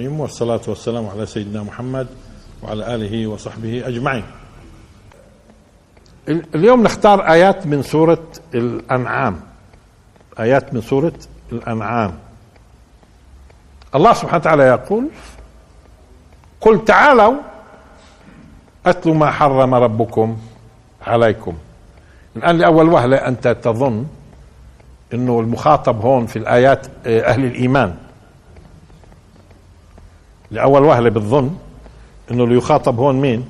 [0.00, 2.06] الرحيم والصلاة والسلام على سيدنا محمد
[2.62, 4.24] وعلى آله وصحبه أجمعين.
[6.28, 8.22] اليوم نختار آيات من سورة
[8.54, 9.40] الأنعام.
[10.40, 11.12] آيات من سورة
[11.52, 12.14] الأنعام.
[13.94, 15.08] الله سبحانه وتعالى يقول
[16.60, 17.34] قل تعالوا
[18.86, 20.36] أتلوا ما حرم ربكم
[21.06, 21.54] عليكم.
[22.36, 24.06] الآن لأول وهلة أنت تظن
[25.14, 28.09] أنه المخاطب هون في الآيات آه، أهل الإيمان.
[30.50, 31.56] لأول وهلة بالظن
[32.30, 33.44] أنه اللي يخاطب هون مين؟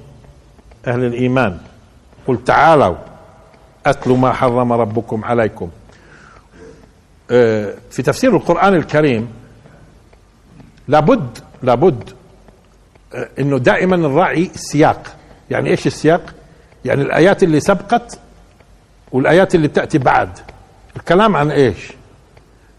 [0.86, 1.58] أهل الإيمان.
[2.26, 2.96] قل تعالوا
[3.86, 5.70] أتلوا ما حرم ربكم عليكم.
[7.30, 9.28] آه، في تفسير القرآن الكريم
[10.88, 12.10] لابد لابد
[13.14, 15.16] آه، إنه دائما نراعي السياق
[15.50, 16.34] يعني إيش السياق؟
[16.84, 18.18] يعني الآيات اللي سبقت
[19.12, 20.38] والآيات اللي بتاتي بعد.
[20.96, 21.92] الكلام عن إيش؟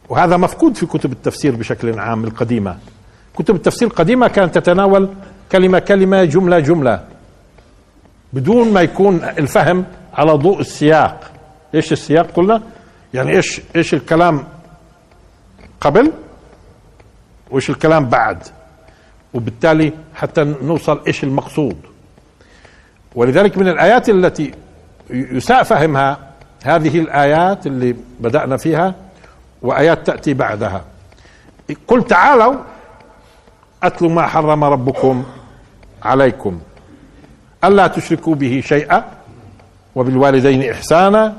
[0.10, 2.78] وهذا مفقود في كتب التفسير بشكل عام القديمة.
[3.36, 5.10] كتب التفسير القديمة كانت تتناول
[5.52, 7.04] كلمة كلمة جملة جملة.
[8.34, 11.32] بدون ما يكون الفهم على ضوء السياق.
[11.76, 12.62] إيش السياق قلنا؟
[13.14, 14.44] يعني إيش إيش الكلام
[15.82, 16.12] قبل
[17.52, 18.44] وإيش الكلام بعد.
[19.34, 21.78] وبالتالي حتى نوصل إيش المقصود.
[23.16, 24.52] ولذلك من الآيات التي
[25.10, 26.18] يساء فهمها
[26.64, 28.96] هذه الآيات اللي بدأنا فيها
[29.62, 30.86] وآيات تأتي بعدها.
[31.88, 32.56] قل تعالوا
[33.84, 35.24] اتلوا ما حرم ربكم
[36.04, 36.60] عليكم.
[37.64, 39.06] ألا تشركوا به شيئا
[39.96, 41.34] وبالوالدين إحسانا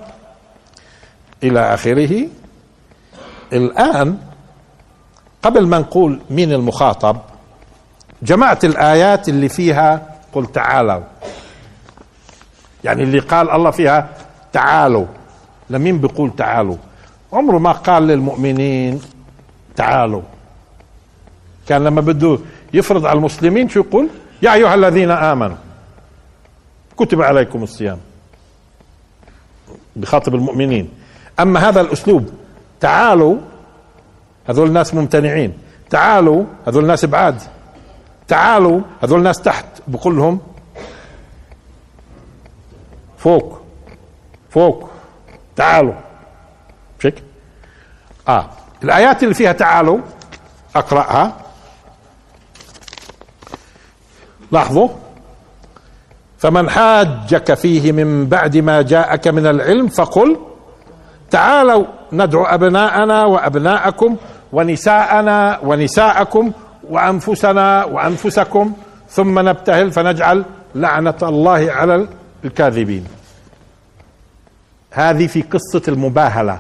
[1.43, 2.29] إلى آخره.
[3.53, 4.19] الآن
[5.43, 7.17] قبل ما نقول مين المخاطب
[8.23, 11.03] جمعت الآيات اللي فيها قل تعالوا.
[12.85, 14.09] يعني اللي قال الله فيها
[14.53, 15.07] تعالوا.
[15.71, 16.77] لمين بيقول تعالوا؟
[17.33, 19.01] عمره ما قال للمؤمنين
[19.77, 20.23] تعالوا.
[21.69, 22.39] كان لما بده
[22.75, 24.09] يفرض على المسلمين شو يقول؟
[24.43, 25.57] يا أيها الذين آمنوا
[26.97, 27.99] كتب عليكم الصيام
[29.97, 30.89] بخاطب المؤمنين.
[31.41, 32.31] أما هذا الأسلوب
[32.81, 33.37] تعالوا
[34.49, 35.59] هذول ناس ممتنعين
[35.91, 37.43] تعالوا هذول ناس بعاد
[38.29, 40.41] تعالوا هذول ناس تحت بقول لهم
[43.19, 43.61] فوق
[44.51, 44.91] فوق
[45.57, 45.95] تعالوا.
[47.03, 47.23] شك؟
[48.29, 48.51] آه
[48.85, 49.99] الآيات اللي فيها تعالوا
[50.77, 51.42] أقرأها.
[54.53, 54.89] لاحظوا؟
[56.39, 60.37] فمن حاجك فيه من بعد ما جاءك من العلم فقل
[61.31, 64.17] تعالوا ندعو أبناءنا وأبناءكم
[64.53, 66.53] ونساءنا ونساءكم
[66.91, 68.73] وأنفسنا وأنفسكم
[69.09, 72.07] ثم نبتهل فنجعل لعنة الله على
[72.45, 73.05] الكاذبين.
[74.91, 76.59] هذه في قصة المباهلة.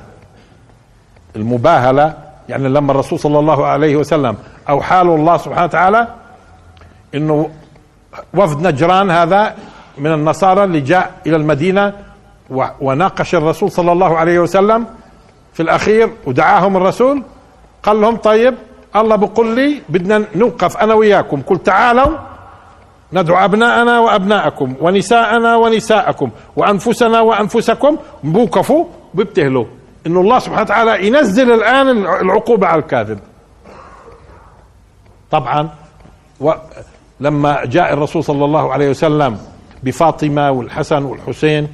[1.36, 2.14] المباهلة
[2.48, 4.36] يعني لما الرسول صلى الله عليه وسلم
[4.68, 6.08] أوحى له الله سبحانه وتعالى
[7.14, 7.50] إنه
[8.34, 9.54] وفد نجران هذا
[9.98, 11.92] من النصارى اللي جاء إلى المدينة
[12.80, 14.86] وناقش الرسول صلى الله عليه وسلم
[15.52, 17.22] في الأخير ودعاهم الرسول.
[17.82, 18.54] قال لهم طيب
[18.96, 21.42] الله بقول لي بدنا نوقف أنا وياكم.
[21.42, 22.18] قل تعالوا
[23.12, 27.96] ندعو أبناءنا وأبناءكم ونساءنا ونساءكم وأنفسنا وأنفسكم.
[28.24, 28.84] بوقفوا
[29.14, 29.64] بيبتهلوا.
[30.06, 33.18] إنه الله سبحانه وتعالى ينزل الآن العقوبة على الكاذب.
[35.30, 35.68] طبعا
[37.22, 39.38] لما جاء الرسول صلى الله عليه وسلم
[39.82, 41.68] بفاطمة والحسن والحسين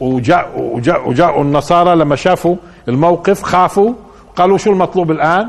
[0.00, 2.56] وجاء وجاء وجاءوا النصارى لما شافوا
[2.88, 3.92] الموقف خافوا
[4.36, 5.48] قالوا شو المطلوب الآن؟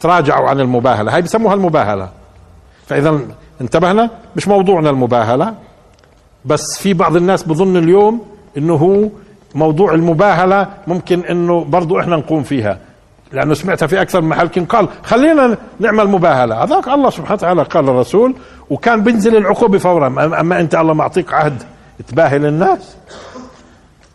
[0.00, 1.14] تراجعوا عن المباهلة.
[1.14, 2.08] هاي بسموها المباهلة.
[2.86, 3.20] فإذا
[3.60, 5.54] انتبهنا مش موضوعنا المباهلة
[6.44, 8.20] بس في بعض الناس بظن اليوم
[8.56, 9.08] إنه هو
[9.54, 12.78] موضوع المباهلة ممكن إنه برضو إحنا نقوم فيها.
[13.32, 16.64] لأنه سمعتها في أكثر من محل كن قال خلينا نعمل مباهلة.
[16.64, 18.34] هذاك الله سبحانه وتعالى قال الرسول
[18.70, 20.06] وكان بينزل العقوبة فورا
[20.40, 21.62] اما أنت الله معطيك عهد
[22.08, 22.96] تباهل الناس.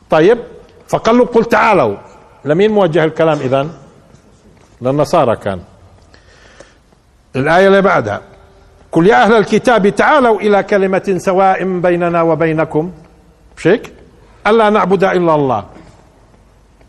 [0.10, 0.38] طيب
[0.88, 1.96] فقال له قل تعالوا.
[2.46, 3.68] لمين موجه الكلام اذا
[4.82, 5.60] للنصارى كان.
[7.36, 8.22] الآية اللي بعدها
[8.92, 12.92] قل يا أهل الكتاب تعالوا إلى كلمة سواء بيننا وبينكم.
[13.58, 13.94] مش هيك؟
[14.48, 15.64] ألا نعبد إلا الله.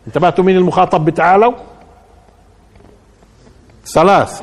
[0.07, 1.53] انتبهتوا مين المخاطب بتعالوا؟
[3.85, 4.41] ثلاث.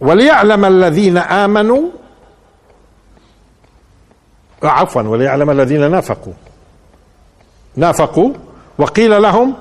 [0.00, 1.90] وليعلم الذين آمنوا
[4.62, 6.32] عفوا وليعلم الذين نافقوا.
[7.76, 8.32] نافقوا
[8.78, 9.54] وقيل لهم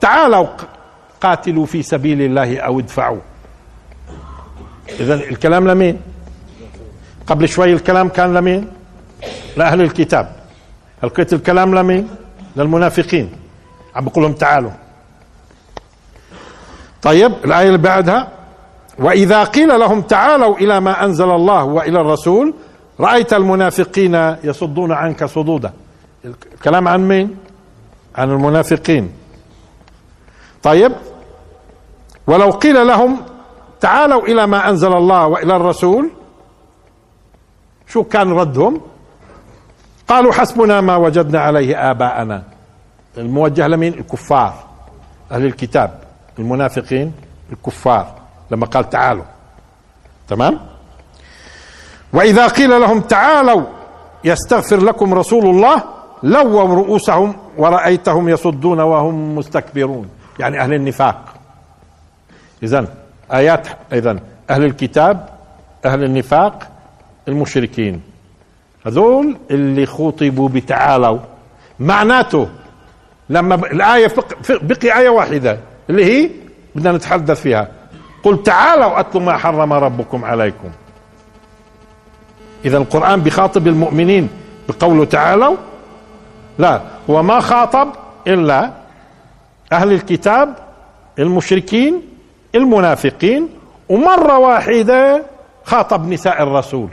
[0.00, 0.46] تعالوا
[1.20, 3.20] قاتلوا في سبيل الله أو ادفعوا.
[5.00, 6.00] اذا الكلام لمين؟
[7.26, 8.72] قبل شوي الكلام كان لمين؟
[9.56, 10.36] لأهل الكتاب.
[11.02, 12.08] لقيت الكلام لمين؟
[12.56, 13.32] للمنافقين.
[13.94, 14.70] عم بقول لهم تعالوا.
[17.02, 18.28] طيب الآية اللي بعدها
[18.98, 22.54] وإذا قيل لهم تعالوا إلى ما أنزل الله وإلى الرسول
[23.00, 25.72] رأيت المنافقين يصدون عنك صدودا.
[26.24, 27.36] الكلام عن مين؟
[28.16, 29.12] عن المنافقين.
[30.62, 30.92] طيب
[32.26, 33.16] ولو قيل لهم
[33.80, 36.10] تعالوا إلى ما أنزل الله وإلى الرسول
[37.86, 38.80] شو كان ردهم؟
[40.08, 42.42] قالوا حسبنا ما وجدنا عليه آباءنا.
[43.18, 44.54] الموجه لمين؟ الكفار
[45.32, 46.09] أهل الكتاب.
[46.40, 47.12] المنافقين
[47.52, 48.14] الكفار
[48.50, 49.24] لما قال تعالوا.
[50.28, 50.60] تمام؟
[52.12, 53.62] وإذا قيل لهم تعالوا
[54.24, 55.84] يستغفر لكم رسول الله
[56.22, 60.08] لووا رؤوسهم ورأيتهم يصدون وهم مستكبرون.
[60.38, 61.34] يعني أهل النفاق.
[62.62, 62.86] إذا
[63.32, 64.20] آيات إذا
[64.50, 65.28] أهل الكتاب
[65.84, 66.68] أهل النفاق
[67.28, 68.02] المشركين.
[68.86, 71.18] هذول اللي خطبوا بتعالوا.
[71.80, 72.48] معناته
[73.28, 74.12] لما الآية
[74.50, 75.58] بقي آية واحدة.
[75.90, 76.30] اللي هي
[76.74, 77.68] بدنا نتحدث فيها.
[78.22, 80.70] قل تعالوا أتلوا ما حرم ربكم عليكم.
[82.64, 84.28] إذا القرآن بخاطب المؤمنين
[84.68, 85.56] بقوله تعالوا
[86.58, 87.88] لا هو ما خاطب
[88.26, 88.70] إلا
[89.72, 90.54] أهل الكتاب
[91.18, 92.02] المشركين
[92.54, 93.48] المنافقين
[93.88, 95.22] ومرة واحدة
[95.64, 96.90] خاطب نساء الرسول.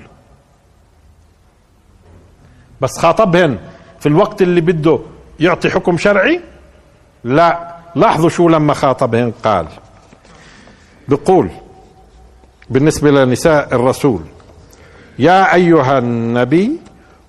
[2.81, 3.57] بس خاطبهن
[3.99, 4.99] في الوقت اللي بده
[5.39, 6.41] يعطي حكم شرعي؟
[7.23, 7.76] لا.
[7.97, 9.65] لاحظوا شو لما خاطبهن قال؟
[11.07, 11.49] بقول
[12.69, 14.21] بالنسبة لنساء الرسول
[15.19, 16.79] يا أيها النبي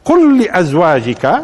[0.04, 1.42] قل لأزواجك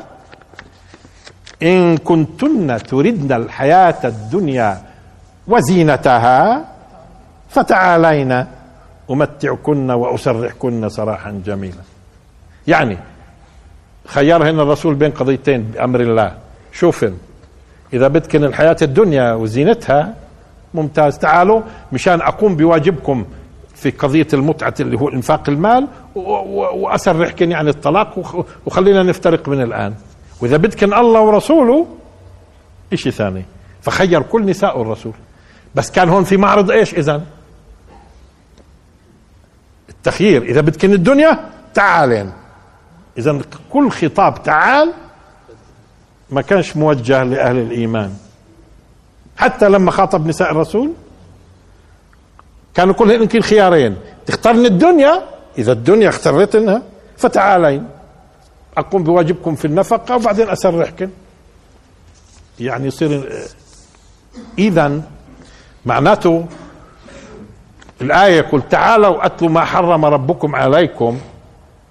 [1.62, 4.82] إن كنتن تردن الحياة الدنيا
[5.48, 6.64] وزينتها
[7.50, 8.46] فتعالين
[9.10, 11.82] أمتعكن وأسرحكن سراحا جميلا.
[12.66, 12.98] يعني
[14.06, 16.34] خيرهن الرسول بين قضيتين بأمر الله.
[16.72, 17.14] شوفن
[17.94, 20.14] إذا بدكن الحياة الدنيا وزينتها
[20.75, 21.19] ممتاز.
[21.19, 21.62] تعالوا
[21.93, 23.25] مشان أقوم بواجبكم
[23.75, 29.94] في قضية المتعة اللي هو إنفاق المال وأسرحكن يعني الطلاق وخلينا نفترق من الآن.
[30.41, 31.87] وإذا بدكن الله ورسوله
[32.93, 33.44] إشي ثاني.
[33.82, 35.12] فخير كل نساء الرسول.
[35.75, 37.23] بس كان هون في معرض إيش إذا
[39.88, 40.43] التخيير.
[40.43, 41.38] إذا بدكن الدنيا
[41.75, 42.32] تعالين.
[43.19, 44.93] إذا كل خطاب تعال
[46.30, 48.14] ما كانش موجه لأهل الإيمان.
[49.36, 50.92] حتى لما خاطب نساء الرسول
[52.74, 53.96] كانوا كلهن يمكن خيارين.
[54.26, 55.22] تختارن الدنيا؟
[55.58, 56.82] إذا الدنيا اخترتنها
[57.16, 57.88] فتعالين.
[58.76, 61.10] أقوم بواجبكم في النفقة وبعدين أسرحكن.
[62.60, 63.32] يعني يصير
[64.58, 65.02] إذا
[65.86, 66.46] معناته
[68.00, 71.18] الآية يقول تعالوا أتلوا ما حرم ربكم عليكم.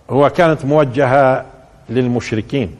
[0.09, 1.45] هو كانت موجهة
[1.89, 2.75] للمشركين.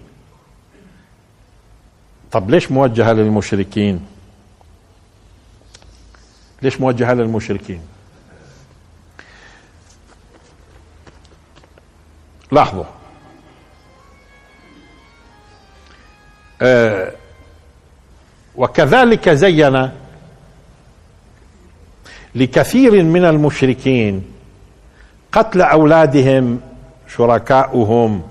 [2.34, 4.06] طب ليش موجهة للمشركين؟
[6.62, 7.82] ليش موجهة للمشركين؟
[12.52, 12.84] لاحظوا.
[16.62, 17.12] آه
[18.56, 19.90] وكذلك زين
[22.36, 24.26] لكثير من المشركين
[25.32, 26.62] قتل أولادهم
[27.16, 28.24] شركاؤهم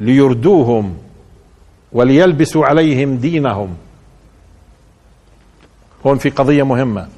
[0.00, 1.07] ليردوهم.
[1.92, 3.76] وليلبسوا عليهم دينهم.
[6.06, 7.08] هون في قضية مهمة.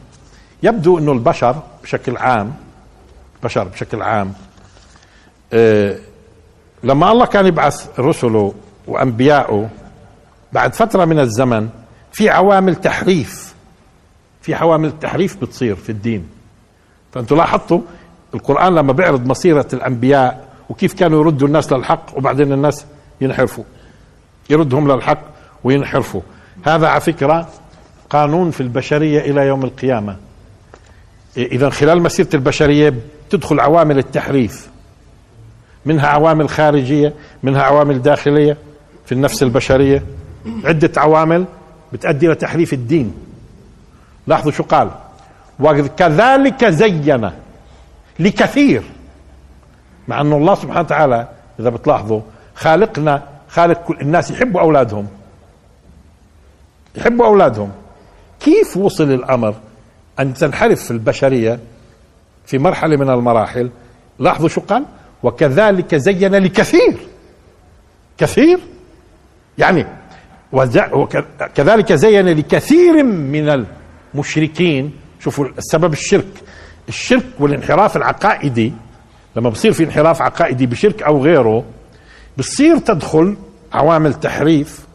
[0.62, 2.55] يبدو إنه البشر بشكل عام
[3.43, 4.33] بشر بشكل عام
[5.53, 5.97] آه
[6.85, 8.55] لما الله كان يبعث رسله
[8.87, 9.71] وأنبياءه
[10.53, 11.69] بعد فترة من الزمن
[12.12, 13.55] في عوامل تحريف
[14.43, 16.29] في عوامل تحريف بتصير في الدين.
[17.12, 17.81] فانتم لاحظتوا
[18.35, 22.85] القرآن لما بيعرض مصيرة الأنبياء وكيف كانوا يردوا الناس للحق وبعدين الناس
[23.21, 23.65] ينحرفوا.
[24.51, 25.21] يردهم للحق
[25.65, 26.21] وينحرفوا.
[26.65, 27.49] هذا على فكرة
[28.11, 30.17] قانون في البشرية إلى يوم القيامة.
[31.37, 32.95] إذا خلال مسيرة البشرية
[33.31, 34.71] تدخل عوامل التحريف.
[35.87, 38.57] منها عوامل خارجية منها عوامل داخلية
[39.07, 40.03] في النفس البشرية.
[40.65, 41.45] عدة عوامل
[41.93, 43.15] بتؤدي إلى تحريف الدين.
[44.27, 44.91] لاحظوا شو قال؟
[45.61, 47.31] وكذلك زين
[48.19, 48.83] لكثير.
[50.09, 51.29] مع انه الله سبحانه وتعالى
[51.61, 52.21] إذا بتلاحظوا
[52.55, 55.07] خالقنا خالق كل الناس يحبوا أولادهم.
[56.97, 57.73] يحبوا أولادهم.
[58.40, 59.54] كيف وصل الأمر
[60.21, 61.59] أن تنحرف البشرية
[62.47, 63.71] في مرحلة من المراحل؟
[64.19, 64.85] لاحظوا شو قال؟
[65.23, 66.99] وكذلك زين لكثير.
[68.19, 68.61] كثير.
[69.59, 69.87] يعني
[70.92, 73.66] وكذلك زين لكثير من
[74.14, 74.92] المشركين.
[75.21, 76.33] شوفوا السبب الشرك.
[76.88, 78.73] الشرك والانحراف العقائدي
[79.37, 81.64] لما بصير في انحراف عقائدي بشرك أو غيره
[82.39, 83.37] بصير تدخل
[83.73, 84.87] عوامل تحريف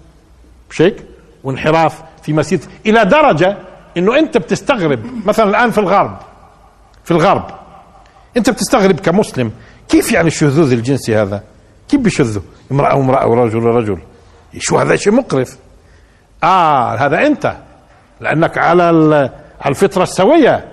[0.70, 1.04] مش هيك؟
[1.44, 3.58] وانحراف في مسيرة إلى درجة
[3.98, 5.00] إنه أنت بتستغرب.
[5.26, 6.18] مثلا الآن في الغرب
[7.04, 7.46] في الغرب
[8.38, 9.52] أنت بتستغرب كمسلم
[9.90, 11.44] كيف يعني الشذوذ الجنسي هذا؟
[11.90, 13.98] كيف بشذوا امرأة وامرأة ورجل ورجل.
[14.58, 15.58] شو هذا شيء مقرف؟
[16.44, 17.58] آه هذا أنت.
[18.22, 18.84] لأنك على
[19.62, 20.66] على الفطرة السوية.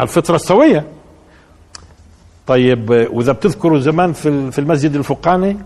[0.00, 0.84] الفطرة السوية.
[2.46, 5.56] طيب وإذا بتذكروا زمان في في المسجد الفقاني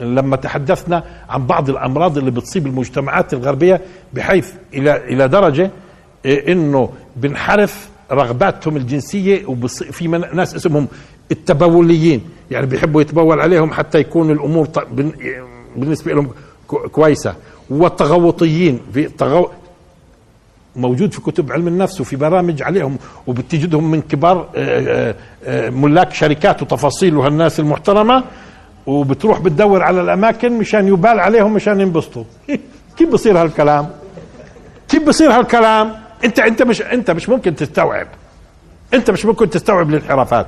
[0.00, 3.80] لما تحدثنا عن بعض الأمراض اللي بتصيب المجتمعات الغربية
[4.12, 5.70] بحيث إلى إلى درجة
[6.24, 10.88] إيه، إنه بنحرف رغباتهم الجنسية وفي ناس اسمهم
[11.32, 12.20] التبوليين.
[12.50, 14.68] يعني بيحبوا يتبول عليهم حتى يكون الأمور
[15.76, 16.30] بالنسبة لهم
[16.66, 17.34] كويسة.
[17.70, 19.50] والتغوطيين في تغو
[20.76, 25.14] موجود في كتب علم النفس وفي برامج عليهم وبتجدهم من كبار آه، آه،
[25.44, 28.24] آه، ملاك شركات وتفاصيل وهالناس المحترمة
[28.86, 32.24] وبتروح بتدور على الأماكن مشان يبال عليهم مشان ينبسطوا.
[32.96, 33.88] كيف بصير هالكلام؟
[34.88, 35.92] كيف بصير هالكلام؟
[36.24, 38.06] أنت أنت مش أنت مش ممكن تستوعب.
[38.94, 40.46] أنت مش ممكن تستوعب الانحرافات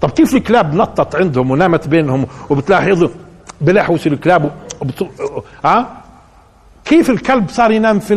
[0.00, 3.08] طب كيف الكلاب نطت عندهم ونامت بينهم وبتلاحظوا
[3.60, 4.50] بلحوس الكلاب
[4.80, 5.06] وبت...
[5.64, 5.97] ها
[6.88, 8.14] كيف الكلب صار ينام في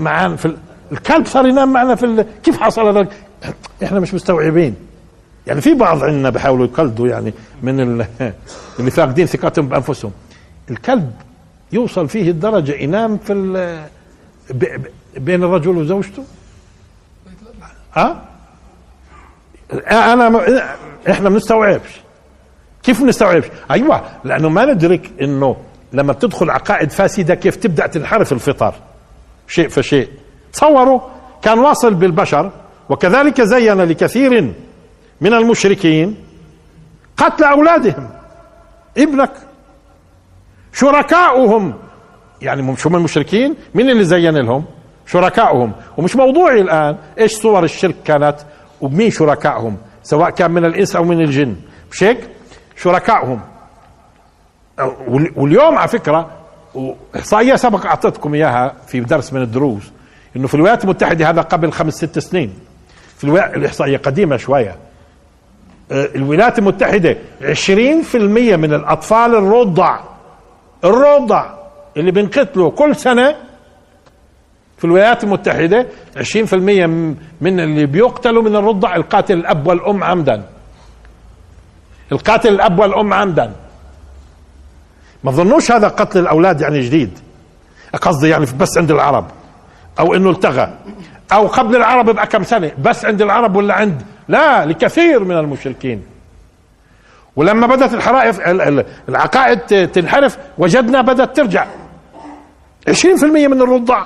[0.00, 0.56] معانا في
[0.92, 2.24] الكلب صار ينام معنا في.
[2.42, 3.08] كيف حصل هذا؟
[3.84, 4.74] إحنا مش مستوعبين.
[5.46, 8.06] يعني في بعض عندنا بيحاولوا يقلدوا يعني من ال...
[8.78, 10.12] اللي فاقدين ثقتهم بأنفسهم.
[10.70, 11.12] الكلب
[11.72, 13.86] يوصل فيه الدرجة ينام في.
[15.16, 16.24] بين الرجل وزوجته؟
[17.94, 18.24] ها؟
[19.90, 20.40] أنا
[21.10, 22.00] إحنا ما بنستوعبش
[22.82, 25.56] كيف بنستوعبش أيوه لأنه ما ندرك إنه
[25.92, 28.74] لما بتدخل عقائد فاسدة كيف تبدأ تنحرف الفطر؟
[29.48, 30.08] شيء فشيء.
[30.52, 31.00] تصوروا
[31.42, 32.50] كان واصل بالبشر
[32.88, 34.54] وكذلك زين لكثير
[35.20, 36.16] من المشركين
[37.16, 38.10] قتل أولادهم.
[38.98, 39.32] ابنك.
[40.72, 41.74] شركاؤهم.
[42.42, 44.64] يعني شو من المشركين؟ مين اللي زين لهم؟
[45.06, 48.36] شركائهم ومش موضوعي الآن إيش صور الشرك كانت
[48.80, 51.56] ومين شركائهم سواء كان من الإنس أو من الجن.
[51.92, 52.18] مش هيك؟
[52.76, 53.40] شركائهم
[55.36, 56.30] واليوم على فكرة
[57.16, 59.90] احصائيه سبق أعطيتكم إياها في درس من الدروس
[60.36, 62.54] إنه في الولايات المتحدة هذا قبل خمس ست سنين
[63.18, 63.24] في
[63.56, 64.76] الاحصائيه قديمة شوية.
[65.92, 70.00] آه، الولايات المتحدة 20% من الأطفال الرضع
[70.84, 71.50] الرضع
[71.96, 73.36] اللي بنقتلوا كل سنة
[74.78, 76.86] في الولايات المتحدة 20%
[77.40, 80.42] من اللي بيقتلوا من الرضع القاتل الأب والأم عمدا.
[82.12, 83.52] القاتل الأب والأم عمدا.
[85.24, 87.18] ما ظنوش هذا قتل الأولاد يعني جديد.
[88.02, 89.26] قصدي يعني بس عند العرب.
[89.98, 90.74] أو إنه التغى.
[91.32, 92.72] أو قبل العرب بقى كم سنة.
[92.82, 96.02] بس عند العرب ولا عند؟ لا لكثير من المشركين.
[97.36, 98.40] ولما بدأت الحرائف
[99.08, 101.66] العقائد تنحرف وجدنا بدأت ترجع.
[102.88, 104.04] 20% من الرضع.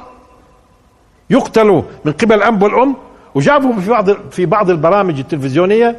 [1.31, 2.97] يقتلوا من قبل الأب والأم.
[3.35, 5.97] وجابوا في بعض في بعض البرامج التلفزيونية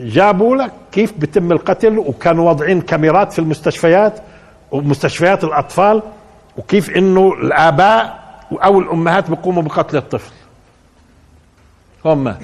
[0.00, 4.20] جابوا لك كيف بتم القتل وكانوا واضعين كاميرات في المستشفيات
[4.70, 6.02] ومستشفيات الأطفال
[6.56, 8.18] وكيف إنه الآباء
[8.52, 10.32] أو الأمهات بيقوموا بقتل الطفل.
[12.04, 12.34] هم.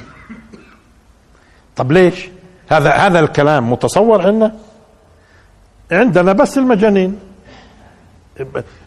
[1.77, 2.29] طب ليش؟
[2.69, 4.55] هذا هذا الكلام متصور عندنا؟
[5.93, 7.19] عندنا بس المجانين.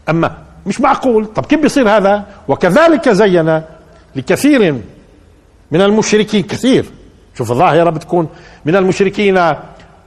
[0.09, 1.25] أما مش معقول.
[1.25, 3.61] طب كيف بيصير هذا؟ وكذلك زين
[4.15, 4.81] لكثير
[5.71, 6.85] من المشركين كثير.
[7.37, 8.29] شوف الظاهرة بتكون
[8.65, 9.37] من المشركين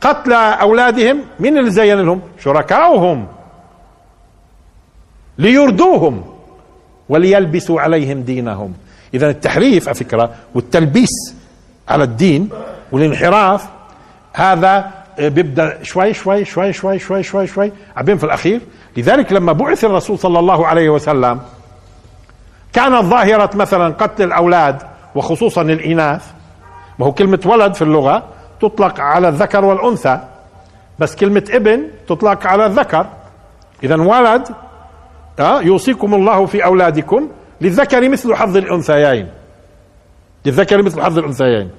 [0.01, 3.27] قتل أولادهم من اللي زين لهم؟ شركاؤهم.
[5.39, 6.25] ليردوهم
[7.09, 8.75] وليلبسوا عليهم دينهم.
[9.15, 11.35] إذا التحريف على فكرة والتلبيس
[11.89, 12.49] على الدين
[12.93, 13.69] والانحراف
[14.33, 18.61] هذا بيبدأ شوي شوي شوي شوي شوي شوي شوي عبين في الأخير.
[18.97, 21.41] لذلك لما بعث الرسول صلى الله عليه وسلم
[22.73, 24.83] كانت ظاهرة مثلا قتل الأولاد
[25.15, 26.23] وخصوصا الإناث
[27.01, 28.25] ما هو كلمة ولد في اللغة
[28.61, 30.21] تطلق على الذكر والأنثى
[30.99, 33.07] بس كلمة ابن تطلق على الذكر.
[33.85, 34.49] إذا ولد
[35.39, 37.29] آه يوصيكم الله في أولادكم
[37.61, 39.29] للذكر مثل حظ الأنثيين.
[40.45, 41.71] للذكر مثل حظ الأنثيين.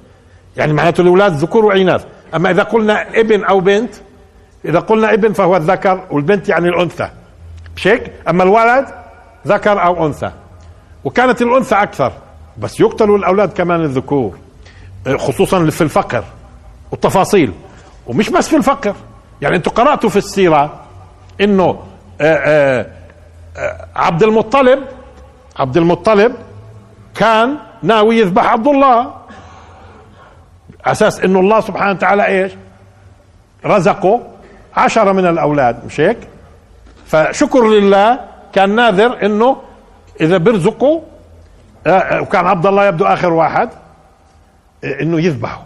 [0.58, 3.96] يعني معناته الأولاد ذكور وإناث أما إذا قلنا ابن أو بنت
[4.66, 7.10] إذا قلنا ابن فهو الذكر والبنت يعني الأنثى.
[7.76, 8.86] مش هيك؟ أما الولد
[9.48, 10.32] ذكر أو أنثى.
[11.04, 12.12] وكانت الأنثى أكثر
[12.58, 14.38] بس يقتلوا الأولاد كمان الذكور.
[15.18, 16.24] خصوصا في الفقر
[16.92, 17.54] والتفاصيل
[18.08, 18.96] ومش بس في الفقر.
[19.42, 20.74] يعني أنتم قرأتوا في السيرة
[21.42, 21.80] إنه
[22.22, 22.88] آه، آآ
[23.58, 24.80] آه، عبد المطلب
[25.60, 26.36] عبد المطلب
[27.16, 29.14] كان ناوي يذبح عبد الله.
[30.86, 32.52] أساس إنه الله سبحانه وتعالى إيش؟
[33.66, 34.22] رزقه
[34.78, 36.18] عشرة من الأولاد مش هيك؟
[37.08, 38.20] فشكر لله
[38.54, 39.58] كان ناذر إنه
[40.22, 41.02] إذا بيرزقوا
[41.88, 43.70] آه، وكان عبد الله يبدو آخر واحد.
[43.70, 43.81] آه،
[44.84, 45.64] إنه يذبحه.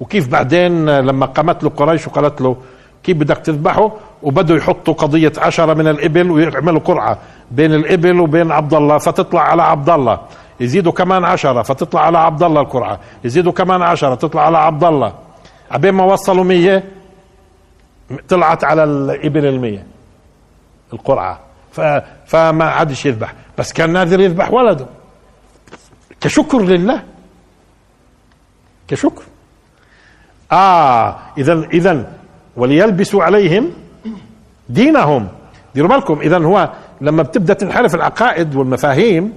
[0.00, 2.56] وكيف بعدين لما قامت له قريش وقالت له
[3.02, 3.92] كيف بدك تذبحه؟
[4.22, 7.18] وبدوا يحطوا قضية عشرة من الإبل ويعملوا قرعة
[7.50, 10.20] بين الإبل وبين عبد الله فتطلع على عبد الله
[10.60, 13.00] يزيدوا كمان عشرة فتطلع على عبد الله القرعة.
[13.24, 15.12] يزيدوا كمان عشرة تطلع على عبد الله
[15.70, 16.84] عبين ما وصلوا مية
[18.28, 19.86] طلعت على الإبل المية
[20.92, 21.40] القرعة.
[22.26, 23.34] فما عادش يذبح.
[23.58, 24.86] بس كان نادر يذبح ولده.
[26.20, 27.02] كشكر لله.
[28.88, 29.22] كشكر.
[30.52, 32.06] آه اذا اذا
[32.56, 33.70] وليلبسوا عليهم
[34.68, 35.28] دينهم.
[35.74, 36.70] ديروا بالكم اذا هو
[37.00, 39.32] لما بتبدأ تنحرف العقائد والمفاهيم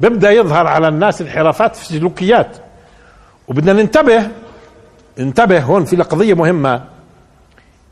[0.00, 2.56] بيبدأ يظهر على الناس انحرافات في السلوكيات
[3.48, 4.28] وبدنا ننتبه
[5.18, 6.84] انتبه هون في قضيه مهمة.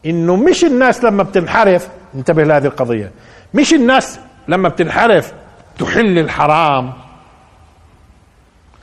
[0.07, 3.11] إنه مش الناس لما بتنحرف انتبه لهذه القضية.
[3.55, 5.33] مش الناس لما بتنحرف
[5.78, 6.93] تحل الحرام.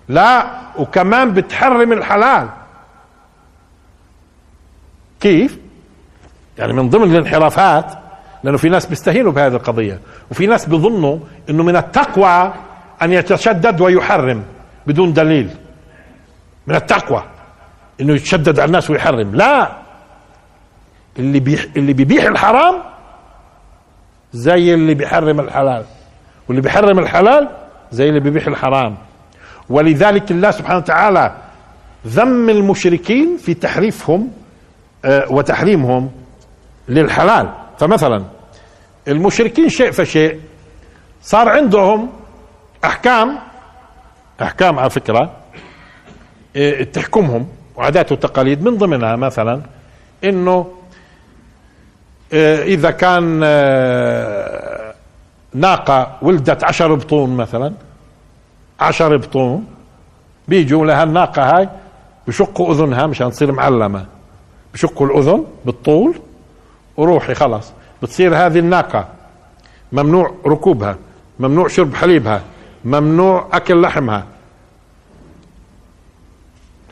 [0.07, 0.47] لا
[0.77, 2.50] وكمان بتحرم الحلال.
[5.19, 5.57] كيف؟
[6.57, 7.85] يعني من ضمن الانحرافات
[8.43, 10.00] لأنه في ناس بيستهينوا بهذه القضية
[10.31, 11.19] وفي ناس بيظنوا
[11.50, 12.53] إنه من التقوى
[13.01, 14.43] أن يتشدد ويحرم
[14.88, 15.50] بدون دليل.
[16.67, 17.24] من التقوى
[18.01, 19.35] إنه يتشدد على الناس ويحرم.
[19.35, 19.71] لا.
[21.19, 22.75] اللي بيح اللي بيبيح الحرام
[24.33, 25.85] زي اللي بيحرم الحلال
[26.47, 27.50] واللي بيحرم الحلال
[27.91, 28.97] زي اللي بيبيح الحرام.
[29.69, 31.36] ولذلك الله سبحانه وتعالى
[32.07, 34.31] ذم المشركين في تحريفهم
[35.05, 36.12] آه، وتحريمهم
[36.90, 37.53] للحلال.
[37.79, 38.24] فمثلا
[39.07, 40.40] المشركين شيء فشيء
[41.22, 42.09] صار عندهم
[42.85, 43.40] أحكام
[44.42, 45.31] أحكام على فكرة
[46.55, 49.61] آه، تحكمهم وعادات وتقاليد من ضمنها مثلا
[50.24, 50.72] إنه
[52.33, 53.40] آه، إذا كان
[55.53, 57.74] ناقة ولدت عشر بطون مثلا
[58.79, 59.66] عشر بطون
[60.48, 61.70] بيجوا لها الناقة هاي
[62.27, 64.05] بشقوا أذنها مشان تصير معلمة.
[64.74, 66.16] بشقوا الأذن بالطول
[66.98, 67.74] وروحي خلاص.
[68.01, 69.07] بتصير هذه الناقة.
[69.92, 70.98] ممنوع ركوبها
[71.40, 72.42] ممنوع شرب حليبها
[72.85, 74.25] ممنوع أكل لحمها.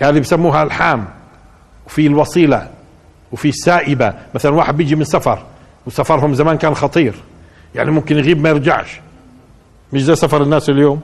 [0.02, 1.06] هذه بسموها الحام.
[1.86, 2.69] وفي الوصيلة
[3.32, 4.13] وفي السائبة.
[4.36, 5.46] مثلا واحد بيجي من سفر
[5.86, 7.13] وسفرهم زمان كان خطير.
[7.76, 9.02] يعني ممكن يغيب ما يرجعش.
[9.93, 11.02] مش زي سفر الناس اليوم.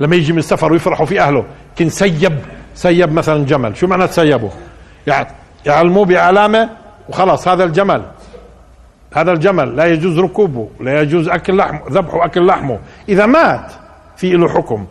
[0.00, 1.44] لما يجي من سفر ويفرحوا في أهله
[1.78, 2.38] كن سيب
[2.74, 3.76] سيب مثلا جمل.
[3.76, 4.50] شو معنى تسيبه
[5.66, 6.70] يعلموه بعلامة
[7.08, 8.02] وخلاص هذا الجمل.
[9.14, 12.78] هذا الجمل لا يجوز ركوبه لا يجوز أكل لحمه ذبحه أكل لحمه.
[13.08, 13.72] إذا مات
[14.16, 14.86] في له حكم.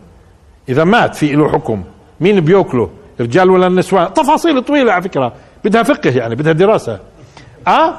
[0.69, 1.83] إذا مات في له حكم.
[2.19, 2.89] مين بيأكله؟
[3.19, 5.33] الرجال ولا النسوان؟ تفاصيل طويلة على فكرة.
[5.65, 6.99] بدها فقه يعني بدها دراسة.
[7.67, 7.93] آه؟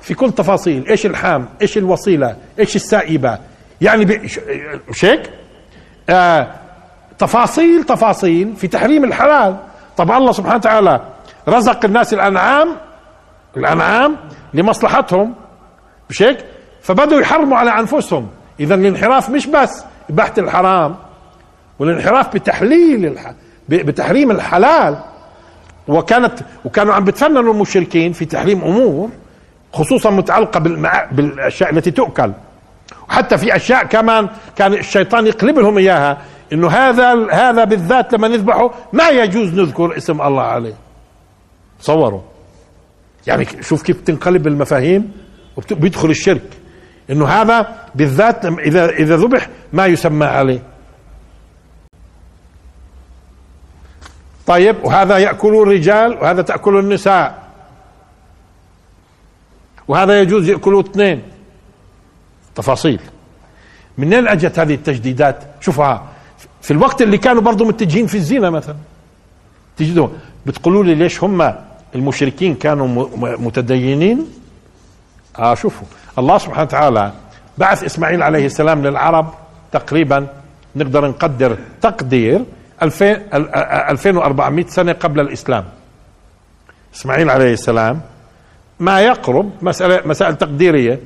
[0.00, 0.86] في كل تفاصيل.
[0.88, 3.38] إيش الحام؟ إيش الوصيلة؟ إيش السائبة؟
[3.80, 4.04] يعني
[4.88, 5.30] مش هيك
[6.10, 6.46] آه
[7.18, 9.56] تفاصيل تفاصيل في تحريم الحلال.
[9.96, 11.00] طب الله سبحانه وتعالى
[11.48, 12.68] رزق الناس الأنعام
[13.56, 14.16] الأنعام
[14.54, 15.34] لمصلحتهم.
[16.10, 16.44] مش هيك؟
[16.82, 18.28] فبدوا يحرموا على أنفسهم.
[18.60, 20.96] اذا الانحراف مش بس اباحه الحرام
[21.78, 23.32] والانحراف بتحليل الح...
[23.68, 24.98] بتحريم الحلال.
[25.88, 29.10] وكانت وكانوا عم بتفننوا المشركين في تحريم أمور
[29.72, 30.60] خصوصا متعلقة.
[31.12, 32.32] بالأشياء التي تؤكل.
[33.12, 36.18] وحتى في أشياء كمان كان الشيطان يقلب لهم إياها
[36.52, 40.74] إنه هذا هذا بالذات لما نذبحه ما يجوز نذكر اسم الله عليه.
[41.80, 42.20] تصوروا
[43.26, 45.12] يعني شوف كيف تنقلب المفاهيم
[45.56, 46.42] وبيدخل الشرك.
[47.10, 50.62] إنه هذا بالذات اذا إذا ذبح ما يسمى عليه.
[54.46, 57.42] طيب وهذا يأكل الرجال وهذا تأكل النساء.
[59.88, 61.31] وهذا يجوز يأكلوا اثنين.
[62.54, 63.00] تفاصيل.
[63.98, 66.02] منين أجت هذه التجديدات؟ شوفها
[66.62, 68.76] في الوقت اللي كانوا برضو متجهين في الزنا مثلا.
[69.76, 70.08] تجدوا
[70.46, 71.54] بتقولوا لي ليش هم
[71.94, 74.26] المشركين كانوا متدينين؟
[75.38, 75.86] آه شوفوا
[76.18, 77.12] الله سبحانه وتعالى
[77.58, 79.34] بعث إسماعيل عليه السلام للعرب
[79.72, 80.26] تقريبا
[80.76, 82.44] نقدر نقدر تقدير
[82.82, 85.64] 2400 سنة قبل الإسلام.
[86.94, 88.00] إسماعيل عليه السلام
[88.80, 91.00] ما يقرب مسألة مسائل تقديرية.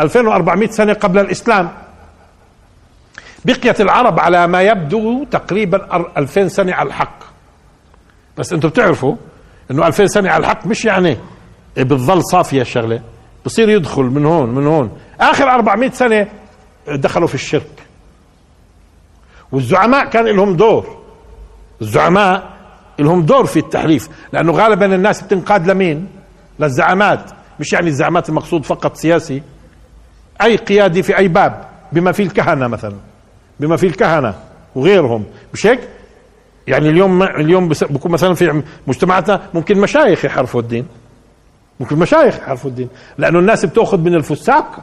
[0.00, 1.70] 2400 سنة قبل الإسلام.
[3.44, 7.18] بقيت العرب على ما يبدو تقريبا 2000 سنة على الحق.
[8.38, 9.16] بس أنتم بتعرفوا
[9.70, 11.18] إنه 2000 سنة على الحق مش يعني
[11.76, 13.00] بتظل صافية الشغلة
[13.46, 14.98] بصير يدخل من هون من هون.
[15.20, 16.26] آخر 400 سنة
[16.88, 17.70] دخلوا في الشرك.
[19.52, 20.98] والزعماء كان لهم دور.
[21.80, 22.50] الزعماء
[22.98, 26.08] لهم دور في التحريف لأنه غالبا الناس بتنقاد لمين؟
[26.58, 27.30] للزعامات.
[27.60, 29.42] مش يعني الزعامات المقصود فقط سياسي.
[30.42, 32.96] أي قيادي في أي باب بما فيه الكهنة مثلا
[33.60, 34.34] بما في الكهنة
[34.74, 35.24] وغيرهم.
[35.54, 35.80] مش هيك؟
[36.66, 40.86] يعني اليوم اليوم بكون مثلا في مجتمعاتنا ممكن مشايخ يحرفوا الدين.
[41.80, 42.88] ممكن مشايخ يحرفوا الدين.
[43.18, 44.78] لأنه الناس بتأخذ من الفساق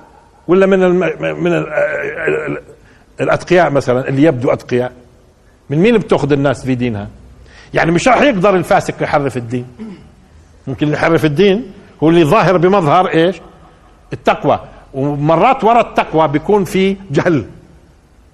[0.47, 0.99] ولا من الم...
[1.43, 1.63] من
[3.21, 4.91] الأتقياء مثلا اللي يبدو أتقياء.
[5.69, 7.07] من مين بتأخذ الناس في دينها؟
[7.73, 9.67] يعني مش راح يقدر الفاسق يحرف الدين.
[10.67, 11.71] ممكن اللي يحرف الدين
[12.03, 13.41] هو اللي ظاهر بمظهر إيش؟
[14.13, 14.59] التقوى.
[14.95, 17.45] ومرات وراء التقوى بيكون في جهل.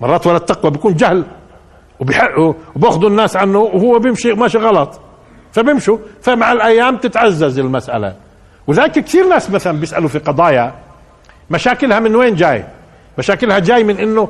[0.02, 1.26] مرات وراء التقوى بيكون جهل.
[2.76, 5.00] وباخذوا الناس عنه وهو بيمشي ماشي غلط.
[5.52, 5.98] فبيمشوا.
[6.22, 8.16] فمع الأيام تتعزز المسألة.
[8.68, 10.74] وذلك كثير ناس مثلا بيسألوا في قضايا
[11.50, 12.66] مشاكلها من وين جاي؟
[13.18, 14.30] مشاكلها جاي من إنه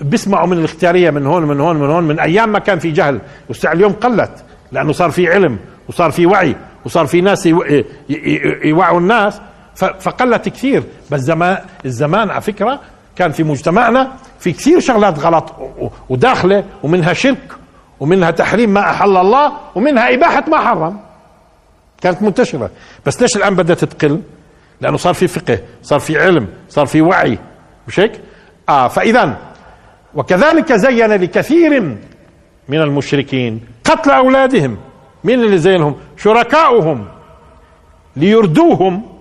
[0.00, 3.20] بيسمعوا من الاختيارية من هون من هون من هون من أيام ما كان في جهل.
[3.48, 4.44] والساعة اليوم قلت.
[4.72, 7.48] لأنه صار في علم وصار في وعي وصار في ناس
[8.64, 9.40] يوعوا الناس.
[9.78, 10.82] فقلت كثير.
[11.10, 12.80] بس زمان الزمان على فكرة
[13.16, 15.54] كان في مجتمعنا في كثير شغلات غلط
[16.08, 17.52] وداخلة ومنها شرك
[18.00, 21.00] ومنها تحريم ما أحل الله ومنها إباحة ما حرم.
[22.00, 22.70] كانت منتشرة.
[23.06, 24.20] بس ليش الآن بدأت تقل؟
[24.80, 27.38] لأنه صار في فقه صار في علم صار في وعي.
[27.88, 28.20] مش هيك؟
[28.68, 29.36] آه فإذا
[30.14, 31.80] وكذلك زين لكثير
[32.68, 34.78] من المشركين قتل أولادهم.
[35.24, 37.08] مين اللي زينهم؟ شركاؤهم.
[38.16, 39.17] ليردوهم.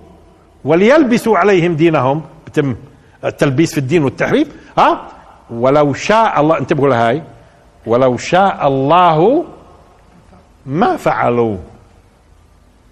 [0.67, 2.21] وليلبسوا عليهم دينهم.
[2.47, 2.75] بتم
[3.25, 4.47] التلبيس في الدين والتحريف.
[4.77, 5.07] ها؟
[5.49, 7.23] ولو شاء الله انتبهوا لهاي
[7.85, 9.45] ولو شاء الله
[10.65, 11.57] ما فعلوا.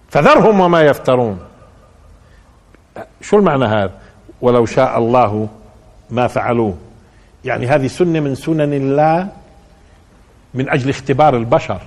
[0.09, 1.39] فذرهم وما يفترون.
[3.21, 3.91] شو المعنى هذا؟
[4.41, 5.49] ولو شاء الله
[6.09, 6.77] ما فعلوه
[7.45, 9.27] يعني هذه سنة من سنن الله
[10.53, 11.81] من أجل اختبار البشر.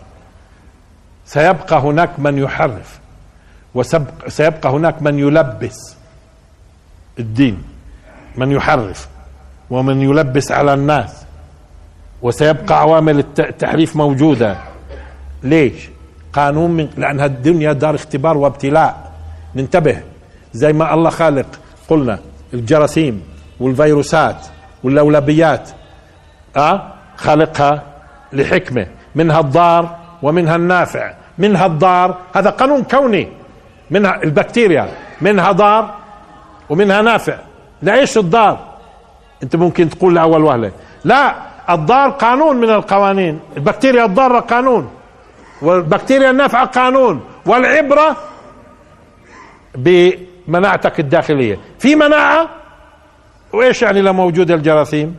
[1.25, 3.01] سيبقى هناك من يحرف.
[3.75, 5.97] وسيبقى هناك من يلبس
[7.19, 7.63] الدين
[8.37, 9.09] من يحرف
[9.71, 11.25] ومن يلبس على الناس
[12.23, 14.57] وسيبقى عوامل التحريف موجودة.
[15.43, 15.89] ليش؟
[16.33, 19.13] قانون من لأن الدنيا دار اختبار وابتلاء.
[19.57, 20.03] ننتبه
[20.53, 21.47] زي ما الله خالق
[21.89, 22.19] قلنا
[22.55, 23.23] الجراثيم
[23.61, 24.47] والفيروسات
[24.85, 25.71] واللولبيات
[26.57, 27.83] آه؟ خالقها
[28.33, 28.87] لحكمة.
[29.15, 31.15] منها الضار ومنها النافع.
[31.39, 33.29] منها الضار هذا قانون كوني.
[33.91, 34.89] منها البكتيريا
[35.21, 35.95] منها ضار
[36.69, 37.39] ومنها نافع.
[37.83, 38.59] لإيش الضار؟
[39.43, 40.73] أنت ممكن تقول لأول وهله
[41.05, 41.35] لا
[41.71, 43.41] الضار قانون من القوانين.
[43.57, 44.91] البكتيريا الضارة قانون
[45.63, 48.17] والبكتيريا النافعة قانون والعبرة
[49.75, 51.59] بمناعتك الداخلية.
[51.79, 52.49] في مناعة؟
[53.53, 55.17] وإيش يعني لو موجودة الجراثيم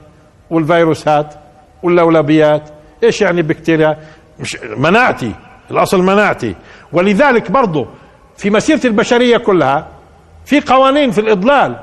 [0.50, 1.34] والفيروسات
[1.84, 2.70] واللولبيات
[3.04, 3.98] إيش يعني بكتيريا؟
[4.40, 5.32] مش مناعتي
[5.72, 6.56] الأصل مناعتي.
[6.94, 7.88] ولذلك برضه
[8.40, 9.88] في مسيرة البشرية كلها
[10.46, 11.76] في قوانين في الإضلال.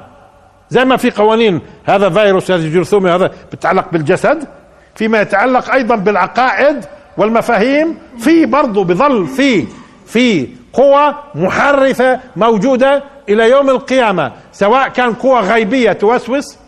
[0.71, 4.49] زي ما في قوانين هذا فيروس هذا جرثومي هذا بتعلق بالجسد.
[4.95, 6.85] فيما يتعلق أيضا بالعقائد
[7.17, 9.67] والمفاهيم في برضه بظل في
[10.07, 16.59] في قوى محرفة موجودة إلى يوم القيامة سواء كان قوى غيبية توسوس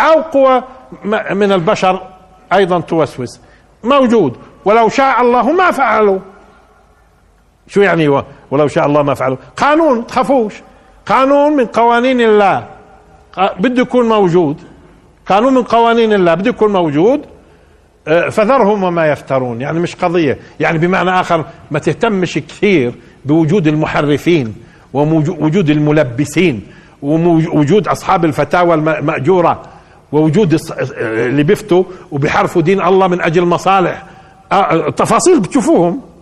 [0.00, 0.62] أو قوى
[1.30, 2.02] من البشر
[2.52, 3.40] أيضا توسوس.
[3.84, 4.36] موجود.
[4.64, 6.18] ولو شاء الله ما فعلوا.
[7.68, 9.36] شو يعني ولو شاء الله ما فعلوا.
[9.56, 10.54] قانون تخافوش.
[11.06, 12.66] قانون من قوانين الله.
[13.60, 14.56] بده يكون موجود.
[15.26, 17.20] قانون من قوانين الله بده يكون موجود.
[18.08, 19.60] آه، فذرهم وما يفترون.
[19.60, 20.38] يعني مش قضية.
[20.60, 22.92] يعني بمعنى آخر ما تهتمش كثير
[23.24, 24.54] بوجود المحرفين
[24.92, 26.60] ووجود الملبسين
[27.02, 29.62] ووجود أصحاب الفتاوى المأجورة
[30.12, 30.60] ووجود
[30.98, 34.02] اللي بيفتوا وبيحرفوا دين الله من أجل مصالح.
[34.52, 36.13] التفاصيل آه، بتشوفوهم.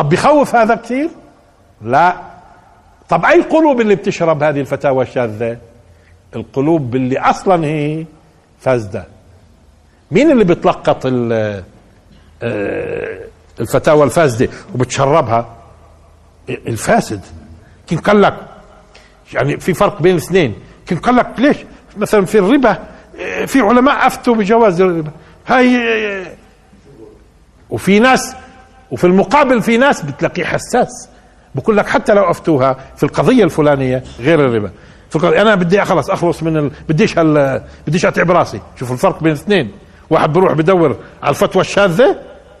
[0.00, 1.10] طب بخوف هذا كثير؟
[1.82, 2.16] لا.
[3.08, 5.58] طب أي قلوب اللي بتشرب هذه الفتاوى الشاذة؟
[6.36, 8.04] القلوب اللي أصلا هي
[8.60, 9.04] فاسدة.
[10.10, 11.62] مين اللي بتلقط آه،
[13.60, 15.56] الفتاوى الفاسدة وبتشربها؟
[16.48, 17.20] الفاسد.
[17.90, 18.36] كن قال لك
[19.32, 20.54] يعني في فرق بين الاثنين.
[20.88, 21.56] كن قال لك ليش؟
[21.96, 22.78] مثلا في الربا
[23.20, 25.10] آه، في علماء أفتوا بجواز الربا.
[25.46, 26.26] هاي آه،
[27.70, 28.36] وفي ناس
[28.90, 31.08] وفي المقابل في ناس بتلاقيه حساس.
[31.54, 34.70] بقول لك حتى لو أفتوها في القضية الفلانية غير الربا.
[35.24, 36.70] أنا بدي اخلص أخلص من ال...
[36.88, 37.62] بديش هال...
[37.86, 38.60] بديش أتعب راسي.
[38.76, 39.72] شوف الفرق بين الاثنين
[40.10, 42.16] واحد بروح بدور على الفتوى الشاذة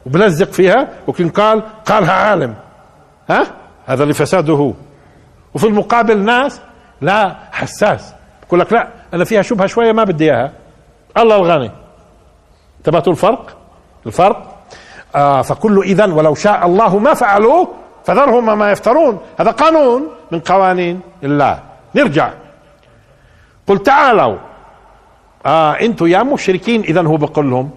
[0.06, 2.54] وبلزق فيها وكن قال قالها عالم.
[3.30, 3.46] ها؟
[3.86, 4.72] هذا لفساده هو.
[5.54, 6.60] وفي المقابل ناس
[7.00, 8.14] لا حساس.
[8.48, 10.52] بقول لك لا أنا فيها شبهة شوية ما بدي إياها.
[11.18, 11.70] الله الغني.
[12.78, 13.56] انتبهتوا الفرق
[14.06, 14.59] الفرق؟
[15.14, 17.68] آه فكل اذا ولو شاء الله ما فعلوه
[18.04, 19.20] فذرهم ما يفترون.
[19.38, 21.58] هذا قانون من قوانين الله.
[21.94, 22.30] نرجع.
[23.66, 24.38] قل تعالوا.
[25.46, 27.70] آه أنتوا يا مشركين اذا هو بقول لهم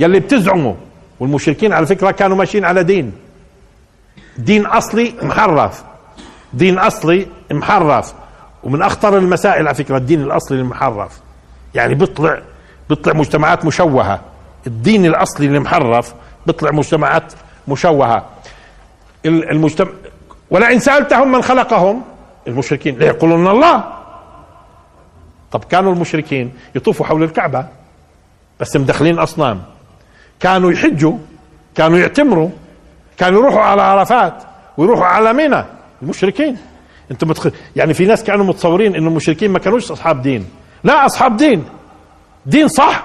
[0.00, 0.74] يلي بتزعموا.
[1.20, 3.12] والمشركين على فكرة كانوا ماشيين على دين.
[4.38, 5.84] دين أصلي محرف.
[6.52, 8.14] دين أصلي محرف.
[8.64, 11.20] ومن أخطر المسائل على فكرة الدين الأصلي المحرف.
[11.74, 12.38] يعني بيطلع
[12.88, 14.20] بيطلع مجتمعات مشوهة.
[14.66, 16.14] الدين الأصلي المحرف
[16.46, 17.32] بيطلع مجتمعات
[17.68, 18.26] مشوهة.
[19.24, 19.90] المجتمع
[20.50, 22.02] ولئن سألتهم من خلقهم
[22.46, 23.84] المشركين ليقولون الله.
[25.52, 27.66] طب كانوا المشركين يطوفوا حول الكعبة
[28.60, 29.62] بس مدخلين أصنام.
[30.40, 31.18] كانوا يحجوا
[31.74, 32.50] كانوا يعتمروا
[33.18, 34.42] كانوا يروحوا على عرفات
[34.76, 35.64] ويروحوا على منى
[36.02, 36.56] المشركين.
[37.10, 37.48] أنتم متخ...
[37.76, 40.46] يعني في ناس كانوا متصورين إنه المشركين ما كانوش أصحاب دين.
[40.84, 41.64] لا أصحاب دين.
[42.46, 43.04] دين صح.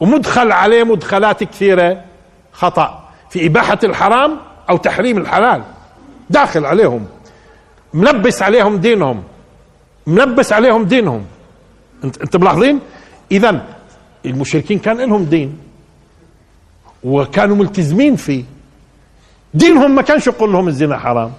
[0.00, 2.07] ومدخل عليه مدخلات كثيرة.
[2.58, 4.36] خطأ في إباحة الحرام
[4.70, 5.62] أو تحريم الحلال.
[6.30, 7.06] داخل عليهم.
[7.94, 9.22] ملبس عليهم دينهم.
[10.06, 11.24] ملبس عليهم دينهم.
[12.04, 12.80] انت انت ملاحظين؟
[13.32, 13.66] اذا
[14.26, 15.58] المشركين كان لهم دين.
[17.04, 18.44] وكانوا ملتزمين فيه.
[19.54, 21.32] دينهم ما كانش يقول لهم الزنا حرام.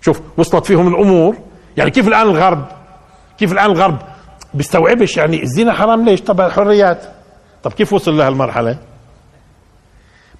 [0.00, 1.36] شوف وصلت فيهم الأمور.
[1.76, 2.66] يعني كيف الآن الغرب؟
[3.38, 3.98] كيف الآن الغرب
[4.54, 7.04] بيستوعبش يعني الزنا حرام ليش؟ طب الحريات.
[7.62, 8.78] طب كيف وصل لهالمرحله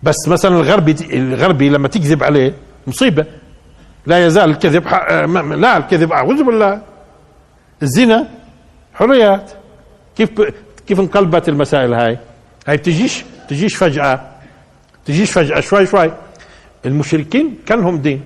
[0.04, 2.54] بس مثلا الغربي الغربي لما تكذب عليه
[2.86, 3.26] مصيبة.
[4.06, 4.86] لا يزال الكذب
[5.64, 6.82] لا الكذب أعوذ بالله.
[7.82, 8.28] الزنا
[8.94, 9.50] حريات.
[10.16, 10.30] كيف
[10.86, 12.18] كيف انقلبت المسائل هاي؟
[12.66, 14.20] هاي بتجيش تجيش فجأة.
[15.06, 16.12] تجيش فجأة شوي شوي.
[16.86, 18.20] المشركين كان لهم دين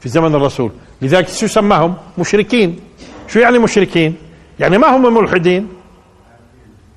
[0.00, 0.72] في زمن الرسول.
[1.02, 2.80] لذلك شو سماهم؟ مشركين.
[3.28, 4.14] شو يعني مشركين؟
[4.60, 5.68] يعني ما هم ملحدين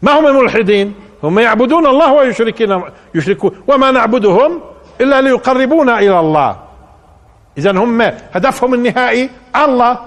[0.02, 2.84] ما هم ملحدين هم يعبدون الله ويشركون
[3.16, 3.52] يشركون.
[3.68, 4.62] وما نعبدهم
[5.02, 6.56] إلا ليقربونا إلى الله.
[7.58, 8.02] اذا هم
[8.32, 10.00] هدفهم النهائي الله.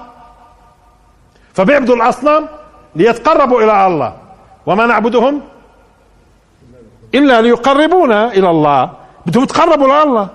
[1.55, 2.48] فبيعبدوا الأصنام
[2.96, 4.16] ليتقربوا إلى الله.
[4.66, 5.42] وما نعبدهم
[7.14, 8.90] إلا ليقربونا إلى الله.
[9.27, 10.29] بدهم يتقربوا لله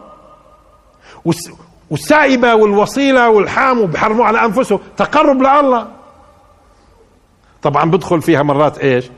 [1.92, 4.80] والسائبة والوصيلة والحام وبحرموا على أنفسهم.
[4.98, 5.88] تقرب لله.
[7.62, 9.10] طبعا بدخل فيها مرات إيش؟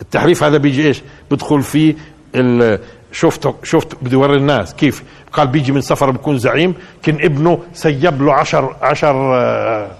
[0.00, 1.94] التحريف هذا بيجي إيش؟ بدخل فيه
[3.12, 4.74] شفت شفت بدي اوري الناس.
[4.74, 5.02] كيف؟
[5.32, 9.90] قال بيجي من سفر بكون زعيم كان ابنه سيب له عشر عشر آه،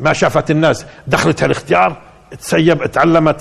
[0.00, 0.86] ما شافت الناس.
[1.06, 1.96] دخلت هالاختيار
[2.40, 3.36] تسيب تعلمت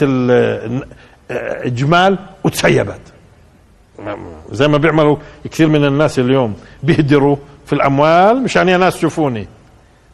[1.32, 3.01] الجمال وتسيبت.
[4.51, 5.17] زي ما بيعملوا
[5.51, 6.56] كثير من الناس اليوم.
[6.84, 9.47] بيهدروا في الأموال مشان يا ناس تشوفوني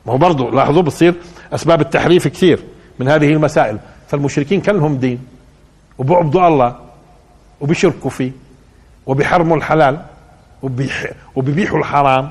[0.06, 1.14] ما هو برضه لاحظوا بتصير
[1.54, 2.60] أسباب التحريف كثير
[3.00, 3.78] من هذه المسائل.
[4.08, 5.20] فالمشركين كان لهم دين.
[5.98, 6.76] وبيعبدوا الله
[7.62, 8.32] وبيشركوا فيه
[9.06, 10.02] وبيحرموا الحلال
[11.36, 12.30] وبيبيحوا الحرام.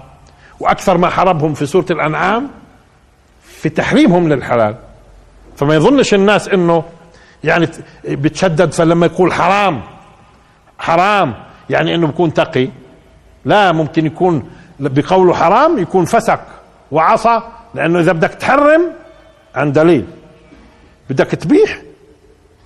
[0.61, 2.49] وأكثر ما حربهم في سورة الأنعام
[3.43, 4.77] في تحريمهم للحلال.
[5.57, 6.85] فما يظنش الناس إنه
[7.45, 7.69] يعني
[8.05, 9.83] بتشدد فلما يقول حرام
[10.79, 11.35] حرام
[11.71, 12.69] يعني إنه بيكون تقي.
[13.45, 16.41] لا ممكن يكون بقوله حرام يكون فسق
[16.91, 17.43] وعصى
[17.75, 18.93] لأنه إذا بدك تحرم
[19.55, 20.07] عن دليل.
[21.11, 21.79] بدك تبيح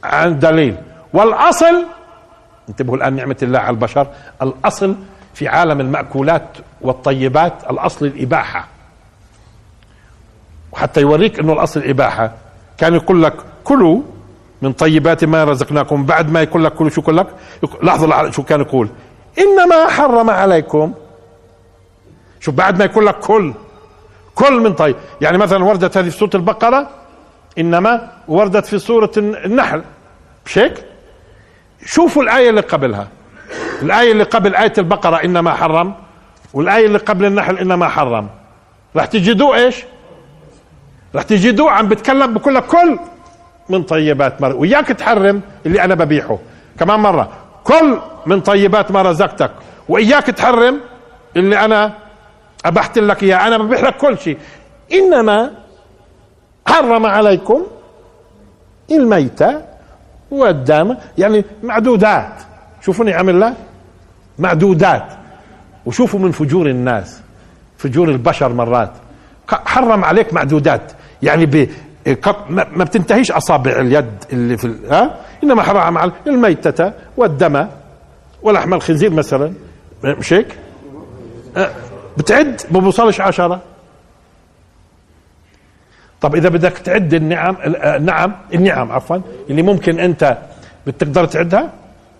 [0.05, 0.77] عن دليل.
[1.13, 1.85] والأصل
[2.69, 4.07] انتبهوا الآن نعمة الله على البشر
[4.43, 4.95] الأصل
[5.35, 6.49] في عالم المأكولات
[6.81, 8.69] والطيبات الأصل الإباحة.
[10.73, 12.33] وحتى يوريك إنه الأصل الإباحة
[12.79, 14.03] كان يقول لك كلوا
[14.63, 17.27] من طيبات ما رزقناكم بعد ما يقول لك كلوا شو يقول لك؟
[17.83, 18.89] لحظة شو كان يقول؟
[19.39, 20.95] إنما حرم عليكم.
[22.41, 23.55] شوف بعد ما يقول لك كل
[24.35, 24.97] كل من طيب.
[25.21, 26.89] يعني مثلا وردت هذه في سورة البقرة
[27.59, 29.83] إنما وردت في سورة النحل.
[30.47, 30.85] مش هيك
[31.87, 33.09] شوفوا الآية اللي قبلها.
[33.83, 35.95] الآية اللي قبل آية البقرة إنما حرم.
[36.55, 38.29] والآية اللي قبل النحل إنما حرم.
[38.97, 39.77] راح تجدوه إيش؟
[41.15, 42.99] راح تجدوه عم بتكلم لك كل
[43.69, 46.39] من طيبات ما وياك تحرم اللي أنا ببيحه.
[46.81, 47.29] كمان مرة
[47.65, 49.51] كل من طيبات ما رزقتك.
[49.89, 50.81] وإياك تحرم
[51.37, 51.93] اللي أنا
[52.65, 53.47] أبحت لك إياه.
[53.47, 54.39] أنا ببيح لك كل شيء.
[54.93, 55.51] إنما
[56.67, 57.63] حرم عليكم
[58.91, 59.63] الميتة
[60.31, 62.33] والدم يعني معدودات.
[62.83, 63.55] شوفوني عمل له
[64.39, 65.07] معدودات.
[65.87, 67.21] وشوفوا من فجور الناس
[67.79, 68.93] فجور البشر مرات.
[69.49, 70.93] حرم عليك معدودات.
[71.23, 71.69] يعني ب
[72.51, 77.67] ما بتنتهيش أصابع اليد اللي في ها؟ إنما حرم على الميتة والدم
[78.43, 79.53] ولحم الخنزير مثلا.
[80.05, 80.59] مش هيك؟
[82.17, 83.61] بتعد؟ ما بوصلش عشرة.
[86.25, 89.19] طب إذا بدك تعد النعم النعم النعم عفوا
[89.51, 90.39] اللي ممكن أنت
[90.87, 91.71] بتقدر تعدها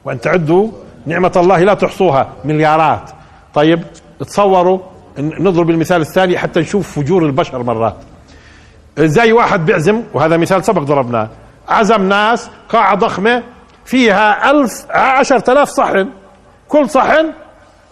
[0.05, 0.71] وأن تعدوا
[1.07, 3.11] نعمة الله لا تحصوها مليارات.
[3.55, 3.83] طيب
[4.19, 4.79] تصوروا
[5.19, 7.97] نضرب المثال الثاني حتى نشوف فجور البشر مرات.
[8.99, 11.29] زي واحد بيعزم؟ وهذا مثال سبق ضربناه.
[11.69, 13.43] عزم ناس قاعة ضخمة
[13.85, 16.09] فيها ألف عشرة آلاف صحن.
[16.69, 17.33] كل صحن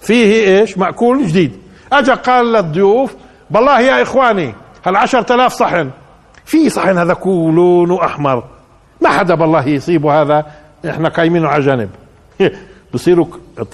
[0.01, 1.53] فيه إيش؟ مأكول جديد.
[1.93, 3.15] أجا قال للضيوف
[3.51, 4.55] بالله يا إخواني
[4.87, 5.91] هالعشرة آلاف صحن
[6.45, 8.45] في صحن هذا لونه أحمر.
[9.01, 10.47] ما حدا بالله يصيبه هذا؟
[10.89, 11.91] إحنا قايمينه على جنب
[12.95, 13.27] بصيروا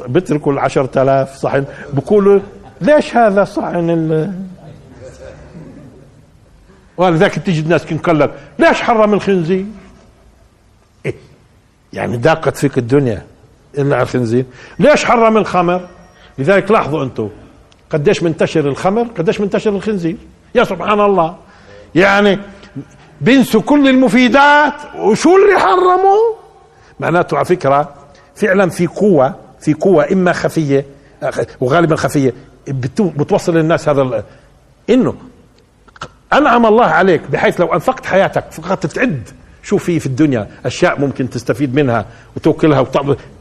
[0.09, 1.65] بتركوا العشرة آلاف صحن.
[1.93, 2.41] بقولوا
[2.81, 4.31] ليش هذا صحن
[6.97, 9.65] ولذلك تجد ناس كنقول ليش حرم الخنزير؟
[11.07, 11.15] إيه؟
[11.93, 13.23] يعني ضاقت فيك الدنيا
[13.79, 14.45] إلا على الخنزير.
[14.79, 15.89] ليش حرم الخمر؟
[16.39, 17.29] لذلك لاحظوا أنتم
[17.91, 20.17] قديش منتشر الخمر قديش منتشر الخنزير.
[20.55, 21.37] يا سبحان الله.
[21.95, 22.39] يعني
[23.21, 26.35] بينسوا كل المفيدات وشو اللي حرموا
[27.01, 27.95] معناته على فكرة
[28.35, 30.85] فعلا في قوة في قوة إما خفية
[31.61, 32.35] وغالبا خفية
[32.99, 34.25] بتوصل للناس هذا
[34.91, 35.15] إنه
[36.33, 39.29] أنعم الله عليك بحيث لو أنفقت حياتك فقط تعد
[39.63, 42.81] شو في في الدنيا؟ أشياء ممكن تستفيد منها وتوكلها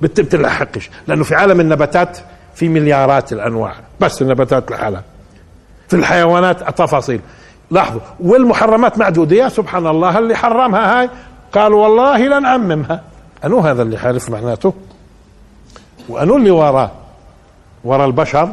[0.02, 0.90] بتلحقش.
[1.08, 2.18] لأنه في عالم النباتات
[2.56, 3.76] في مليارات الأنواع.
[4.00, 5.04] بس النباتات لحالها.
[5.88, 7.20] في الحيوانات تفاصيل
[7.72, 11.10] لاحظوا والمحرمات معدودة يا سبحان الله اللي حرمها هاي
[11.52, 13.04] قال والله لن أعممها.
[13.46, 14.74] أنو هذا اللي حالف معناته؟
[16.10, 16.92] وأنو اللي وراه؟
[17.84, 18.52] وراء البشر؟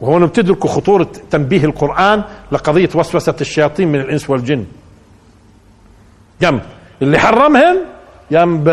[0.00, 4.64] وهون بتدركوا خطورة تنبيه القرآن لقضية وسوسة الشياطين من الإنس والجن.
[6.40, 6.60] يم
[7.02, 7.76] اللي حرمهن
[8.30, 8.64] يم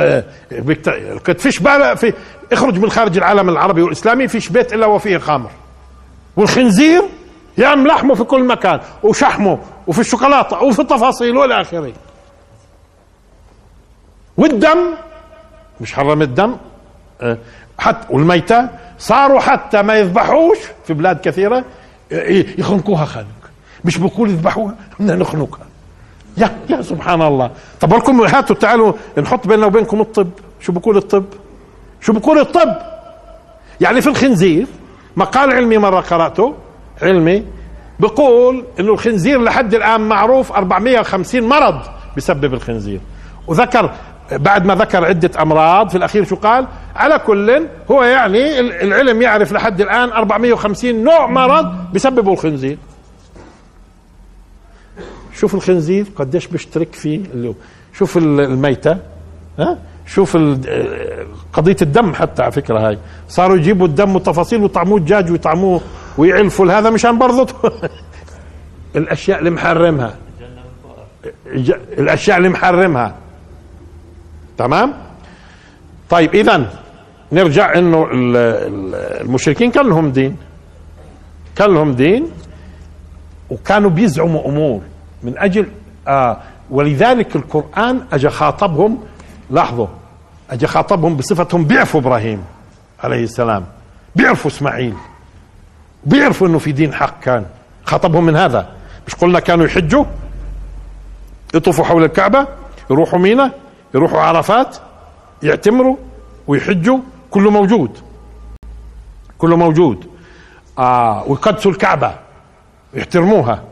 [1.25, 1.57] قد فيش
[1.95, 2.13] في
[2.51, 5.51] اخرج من خارج العالم العربي والإسلامي فيش بيت إلا وفيه خمر
[6.37, 7.01] والخنزير؟
[7.57, 11.93] يعم لحمه في كل مكان وشحمه وفي الشوكولاتة وفي التفاصيل والى آخره.
[14.37, 14.77] والدم
[15.81, 16.57] مش حرم الدم
[17.21, 17.37] أه،
[17.79, 21.65] حتى والميتة صاروا حتى ما يذبحوش في بلاد كثيرة
[22.57, 23.25] يخنقوها خنق
[23.85, 25.65] مش بقول يذبحوها بدنا نخنقها.
[26.37, 27.51] يا يا سبحان الله.
[27.81, 30.29] طب لكم هاتوا تعالوا نحط بيننا وبينكم الطب.
[30.61, 31.25] شو بقول الطب؟
[32.01, 32.75] شو بقول الطب؟
[33.81, 34.67] يعني في الخنزير
[35.15, 36.55] مقال علمي مرة قرأته
[37.01, 37.43] علمي
[37.99, 41.81] بقول إنه الخنزير لحد الآن معروف 450 مرض
[42.17, 42.99] بسبب الخنزير.
[43.47, 43.91] وذكر
[44.31, 49.51] بعد ما ذكر عدة أمراض في الأخير شو قال؟ على كل هو يعني العلم يعرف
[49.51, 52.77] لحد الآن 450 نوع مرض بسببه الخنزير.
[55.33, 57.53] شوف الخنزير قديش بيشترك فيه اللي
[57.93, 58.97] شوف الميتة
[59.59, 59.77] ها؟
[60.07, 60.37] شوف
[61.53, 62.97] قضية الدم حتى على فكرة هاي.
[63.29, 65.81] صاروا يجيبوا الدم وتفاصيل ويطعموه دجاج ويطعموه
[66.17, 67.47] ويعلفوا هذا مشان برضه
[68.95, 70.15] الأشياء اللي محرمها.
[71.97, 73.15] الأشياء اللي محرمها.
[74.57, 74.93] تمام؟
[76.09, 76.69] طيب اذا
[77.31, 80.37] نرجع إنه المشركين كان لهم دين.
[81.55, 82.27] كان لهم دين.
[83.49, 84.81] وكانوا بيزعموا أمور.
[85.23, 85.67] من أجل
[86.07, 86.37] آه
[86.69, 88.97] ولذلك القرآن اجى خاطبهم
[89.49, 89.87] لاحظوا
[90.49, 92.43] اجى خاطبهم بصفتهم بيعرفوا إبراهيم
[93.03, 93.65] عليه السلام.
[94.15, 94.93] بيعرفوا إسماعيل.
[96.05, 97.45] بيعرفوا إنه في دين حق كان.
[97.85, 98.67] خاطبهم من هذا.
[99.07, 100.05] مش قلنا كانوا يحجوا
[101.53, 102.47] يطوفوا حول الكعبة
[102.91, 103.51] يروحوا مينا
[103.93, 104.77] يروحوا عرفات
[105.43, 105.97] يعتمروا
[106.47, 106.99] ويحجوا.
[107.31, 107.97] كله موجود.
[109.37, 110.07] كله موجود.
[110.79, 112.15] آه ويقدسوا الكعبة.
[112.93, 113.63] يحترموها.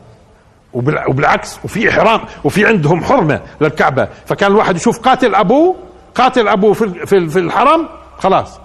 [0.72, 4.08] وبالعكس وفي إحرام وفي عندهم حرمة للكعبة.
[4.26, 5.76] فكان الواحد يشوف قاتل أبوه
[6.14, 8.60] قاتل أبوه في, في, في الحرم خلاص.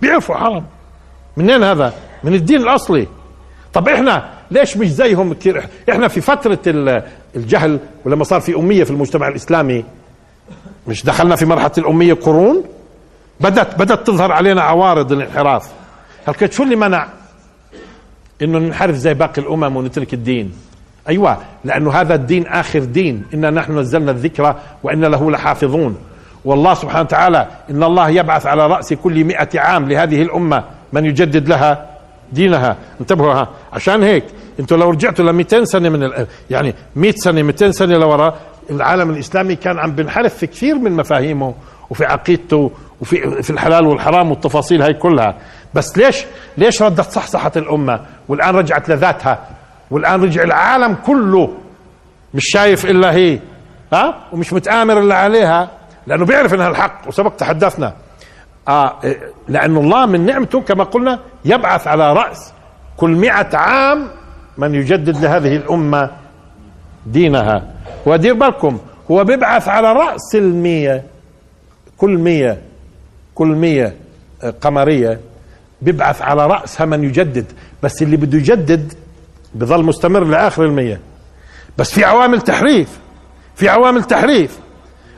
[0.00, 0.64] بيعرفوا حرم
[1.36, 1.92] منين هذا؟
[2.26, 3.06] من الدين الأصلي.
[3.74, 6.58] طب إحنا ليش مش زيهم كثير؟ إحنا في فترة
[7.36, 9.84] الجهل ولما صار في أمية في المجتمع الإسلامي
[10.86, 12.64] مش دخلنا في مرحلة الأمية قرون؟
[13.40, 15.72] بدت بدت تظهر علينا عوارض الانحراف.
[16.26, 17.08] هل شو اللي منع
[18.42, 20.52] إنه ننحرف زي باقي الأمم ونترك الدين؟
[21.08, 23.24] أيوه لأنه هذا الدين آخر دين.
[23.34, 25.96] إنا نحن نزلنا الذكرى وان له لحافظون.
[26.44, 31.48] والله سبحانه وتعالى إن الله يبعث على رأس كل مئة عام لهذه الأمة من يجدد
[31.48, 31.95] لها
[32.32, 32.76] دينها.
[33.00, 33.48] انتبهوا ها.
[33.72, 34.24] عشان هيك
[34.60, 38.34] أنتوا لو رجعتوا ل 200 سنة من يعني 100 سنة 200 سنة لورا
[38.70, 41.54] العالم الإسلامي كان عم بنحرف في كثير من مفاهيمه
[41.90, 42.70] وفي عقيدته
[43.00, 45.34] وفي في الحلال والحرام والتفاصيل هاي كلها.
[45.74, 46.24] بس ليش
[46.58, 49.38] ليش ردت صحصحة الأمة؟ والآن رجعت لذاتها.
[49.90, 51.54] والآن رجع العالم كله
[52.34, 53.38] مش شايف إلا هي
[53.92, 55.68] ها؟ ومش متآمر إلا عليها.
[56.06, 57.92] لأنه بيعرف إنها الحق وسبق تحدثنا.
[58.68, 58.98] آه
[59.48, 62.52] لأن الله من نعمته كما قلنا يبعث على رأس
[62.96, 64.08] كل مئة عام
[64.58, 66.10] من يجدد لهذه الأمة
[67.06, 67.62] دينها.
[68.06, 68.78] ودير بالكم
[69.10, 71.02] هو بيبعث على رأس المية
[71.98, 72.58] كل مية
[73.34, 73.94] كل مية
[74.42, 75.20] آه، قمرية
[75.82, 77.46] بيبعث على رأسها من يجدد.
[77.82, 78.92] بس اللي بده يجدد
[79.54, 81.00] بظل مستمر لآخر المية.
[81.78, 82.98] بس في عوامل تحريف
[83.54, 84.58] في عوامل تحريف.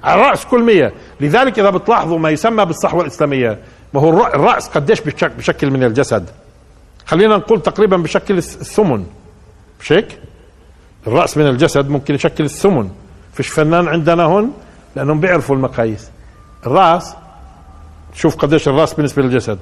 [0.04, 0.92] على رأس كل مية.
[1.20, 3.58] لذلك إذا بتلاحظوا ما يسمى بالصحوة الإسلامية
[3.94, 5.00] ما هو الرأس قديش
[5.38, 6.30] بشكل من الجسد.
[7.06, 9.06] خلينا نقول تقريبا بشكل الثمن
[9.80, 10.18] مش هيك؟
[11.06, 12.90] الرأس من الجسد ممكن يشكل الثمن
[13.32, 14.52] فيش فنان عندنا هون؟
[14.96, 16.10] لأنهم بيعرفوا المقاييس.
[16.66, 17.14] الرأس
[18.14, 19.58] شوف قديش الرأس بالنسبة للجسد.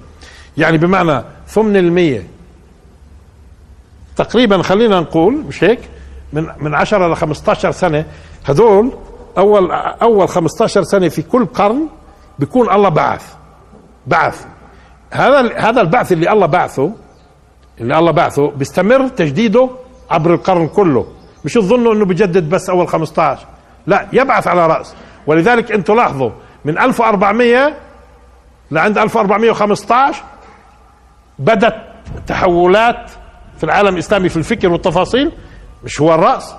[0.57, 2.26] يعني بمعنى ثمن المية.
[4.16, 5.80] تقريبا خلينا نقول مش هيك؟
[6.32, 8.05] من من 10 ل 15 سنة
[8.45, 8.93] هذول
[9.39, 9.70] أول
[10.03, 11.89] أول 15 سنة في كل قرن
[12.39, 13.34] بيكون الله بعث.
[14.07, 14.45] بعث.
[15.11, 16.93] هذا هذا البعث اللي الله بعثه
[17.80, 19.70] اللي الله بعثه بيستمر تجديده
[20.11, 21.07] عبر القرن كله.
[21.45, 23.47] مش تظنوا إنه بجدد بس أول 15
[23.87, 24.95] لا يبعث على رأس.
[25.26, 26.30] ولذلك أنتم لاحظوا
[26.64, 27.76] من 1400
[28.70, 30.22] لعند 1415
[31.39, 31.74] بدت
[32.26, 33.11] تحولات
[33.59, 35.32] في العالم الإسلامي في الفكر والتفاصيل
[35.84, 36.55] مش هو الرأس.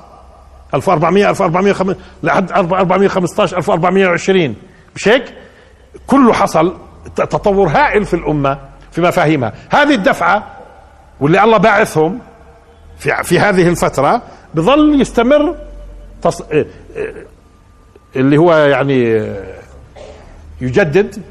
[0.73, 4.55] 1400 1400 لحد 1415 1420
[4.95, 5.33] مش هيك؟
[6.07, 6.77] كله حصل
[7.15, 8.59] تطور هائل في الأمة
[8.91, 10.47] في مفاهيمها هذه الدفعة
[11.19, 12.19] واللي الله باعثهم
[12.99, 14.21] في في هذه الفترة
[14.53, 15.55] بظل يستمر
[16.21, 16.41] تص...
[16.41, 17.25] إيه، إيه،
[18.15, 19.27] اللي هو يعني
[20.61, 21.21] يجدد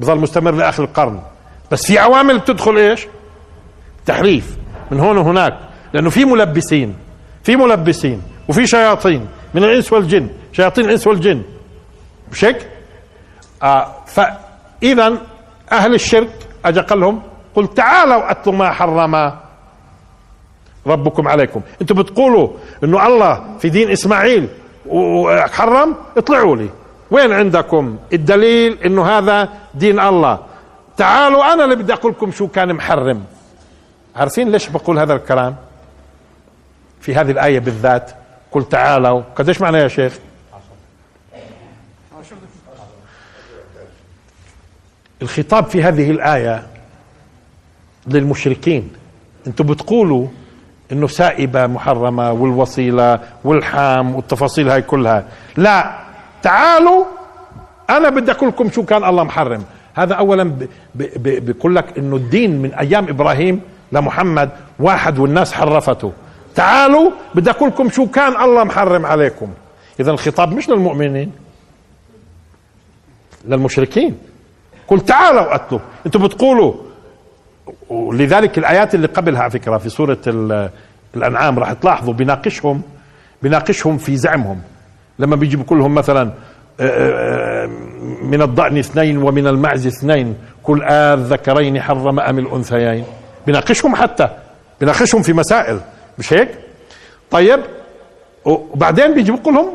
[0.00, 1.20] بظل مستمر لآخر القرن.
[1.70, 3.06] بس في عوامل بتدخل إيش؟
[4.06, 4.56] تحريف
[4.90, 5.58] من هون وهناك.
[5.92, 6.94] لأنه في ملبسين
[7.42, 8.22] في ملبسين.
[8.48, 10.28] وفي شياطين من الإنس والجن.
[10.52, 11.42] شياطين الإنس والجن.
[12.32, 12.68] مش هيك
[13.62, 15.18] آه فاذا
[15.72, 16.30] أهل الشرك
[16.64, 17.22] اجى قال لهم
[17.54, 19.32] قل تعالوا اتلوا ما حرم
[20.86, 21.60] ربكم عليكم.
[21.80, 22.48] أنتم بتقولوا
[22.84, 24.48] إنه الله في دين إسماعيل
[24.86, 26.68] وحرم اطلعوا لي.
[27.10, 30.38] وين عندكم الدليل إنه هذا دين الله؟
[30.96, 33.24] تعالوا أنا اللي بدي أقول لكم شو كان محرم.
[34.16, 35.56] عارفين ليش بقول هذا الكلام؟
[37.00, 38.10] في هذه الآية بالذات.
[38.58, 39.22] قل تعالوا.
[39.36, 40.18] قديش معنى يا شيخ؟
[45.22, 46.66] الخطاب في هذه الآية
[48.06, 48.92] للمشركين.
[49.46, 50.26] أنتم بتقولوا
[50.92, 55.24] إنه سائبة محرمة والوصيلة والحام والتفاصيل هاي كلها.
[55.56, 55.98] لا.
[56.42, 57.04] تعالوا.
[57.90, 59.64] أنا بدي أقول لكم شو كان الله محرم.
[59.94, 63.60] هذا اولا بقول لك إنه الدين من أيام إبراهيم
[63.92, 66.12] لمحمد واحد والناس حرفته.
[66.58, 69.48] تعالوا بدي أقول لكم شو كان الله محرم عليكم.
[70.00, 71.32] إذا الخطاب مش للمؤمنين
[73.44, 74.18] للمشركين.
[74.88, 76.74] قل تعالوا قتلوا أنتم بتقولوا
[77.88, 80.18] ولذلك الآيات اللي قبلها على فكرة في سورة
[81.16, 82.82] الأنعام راح تلاحظوا بيناقشهم
[83.42, 84.60] بيناقشهم في زعمهم.
[85.18, 86.22] لما بيجي بقول لهم مثلا
[86.80, 87.66] آه، آه،
[88.22, 93.04] من الضأن اثنين ومن المعز اثنين كل الذكرين حرم أم الأنثيين.
[93.46, 94.28] بيناقشهم حتى
[94.80, 95.80] بيناقشهم في مسائل.
[96.18, 96.58] مش هيك؟
[97.30, 97.60] طيب
[98.44, 99.74] وبعدين بيجي بقول لهم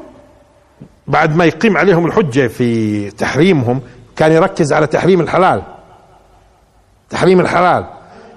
[1.08, 3.82] بعد ما يقيم عليهم الحجة في تحريمهم
[4.16, 5.62] كان يركز على تحريم الحلال.
[7.10, 7.86] تحريم الحلال.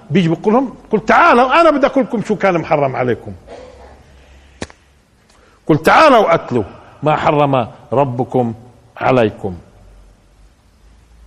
[0.09, 3.31] بيجي بقول لهم قل تعالوا أنا بدي أقول لكم شو كان محرم عليكم.
[5.67, 6.63] قل تعالوا اتلوا
[7.03, 8.53] ما حرم ربكم
[8.97, 9.55] عليكم.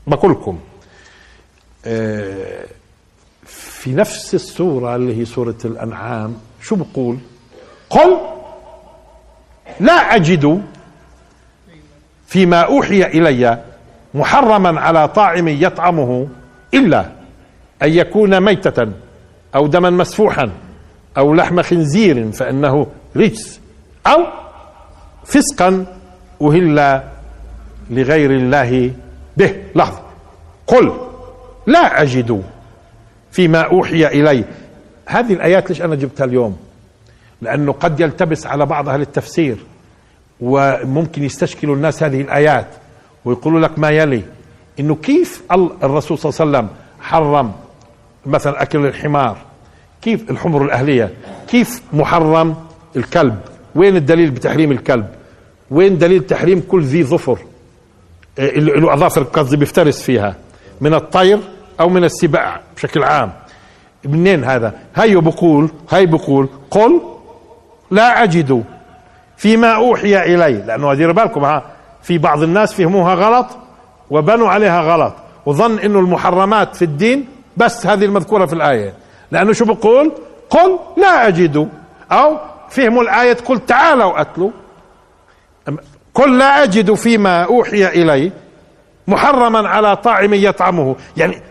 [0.07, 0.59] بقول لكم
[1.85, 2.64] آه،
[3.47, 7.18] في نفس السورة اللي هي سورة الأنعام شو بقول؟
[7.90, 8.16] قل
[9.80, 10.62] لا أجد
[12.26, 13.64] فيما أوحي إلي
[14.14, 16.28] محرما على طاعم يطعمه
[16.74, 17.00] إلا
[17.82, 18.92] أن يكون ميتة
[19.54, 20.50] أو دما مسفوحا
[21.18, 22.86] أو لحم خنزير فإنه
[23.16, 23.61] رجس
[24.06, 24.26] أو
[25.24, 25.86] فسقا
[26.42, 27.02] أهل
[27.90, 28.92] لغير الله
[29.36, 29.54] به.
[29.74, 30.00] لحظة.
[30.66, 30.92] قل
[31.66, 32.42] لا أجد
[33.32, 34.44] فيما أوحي إلي
[35.11, 36.56] هذه الآيات ليش أنا جبتها اليوم؟
[37.42, 39.56] لأنه قد يلتبس على بعض أهل التفسير
[40.40, 42.66] وممكن يستشكلوا الناس هذه الآيات
[43.24, 44.22] ويقولوا لك ما يلي.
[44.80, 45.42] إنه كيف
[45.82, 47.52] الرسول صلى الله عليه وسلم حرم
[48.26, 49.36] مثلا أكل الحمار؟
[50.02, 51.14] كيف الحمر الأهلية؟
[51.48, 52.54] كيف محرم
[52.96, 53.38] الكلب؟
[53.74, 55.06] وين الدليل بتحريم الكلب؟
[55.70, 57.38] وين دليل تحريم كل ذي ظفر؟
[58.38, 60.36] له أظافر قصدي بيفترس فيها
[60.80, 61.38] من الطير
[61.80, 63.32] أو من السباع بشكل عام.
[64.05, 67.01] منين هذا؟ هاي بقول هاي بقول قل
[67.90, 68.64] لا أجد
[69.36, 71.62] فيما أوحي إلي لأنه ديروا بالكم ها
[72.03, 73.46] في بعض الناس فهموها غلط
[74.11, 75.14] وبنوا عليها غلط
[75.46, 78.94] وظن إنه المحرمات في الدين بس هذه المذكورة في الآية
[79.30, 80.12] لأنه شو بقول؟
[80.51, 81.68] قل لا أجد
[82.12, 82.36] أو
[82.70, 84.51] فهموا الآية قل تعالوا أتلوا
[86.14, 88.32] قل لا أجد فيما أوحي إلي
[89.09, 91.42] محرما على طاعم يطعمه يعني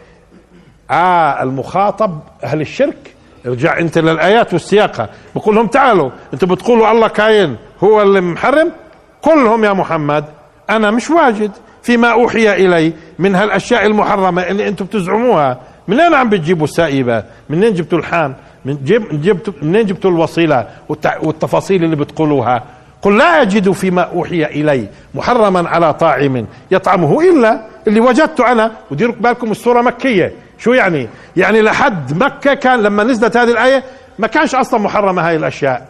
[0.91, 3.15] آه المخاطب أهل الشرك.
[3.45, 5.09] ارجع أنت للآيات والسياقة.
[5.35, 8.71] بقول لهم تعالوا أنتم بتقولوا الله كاين هو اللي محرم؟
[9.21, 10.25] قل يا محمد
[10.69, 11.51] أنا مش واجد.
[11.83, 15.57] فيما أوحي إلي من هالأشياء المحرمة اللي أنتم بتزعموها.
[15.87, 18.35] منين عم بتجيبوا السائبة؟ منين جبتوا الحام
[18.65, 20.67] من جيب جبتوا منين جبتوا الوصيلة
[21.21, 22.63] والتفاصيل اللي بتقولوها؟
[23.01, 28.71] قل لا أجد فيما أوحي إلي محرما على طاعم يطعمه إلا اللي وجدته أنا.
[28.91, 30.33] وديروا بالكم السوره مكية.
[30.59, 33.83] شو يعني؟ يعني لحد مكة كان لما نزلت هذه الآية
[34.19, 35.87] ما كانش أصلا محرمة هاي الأشياء.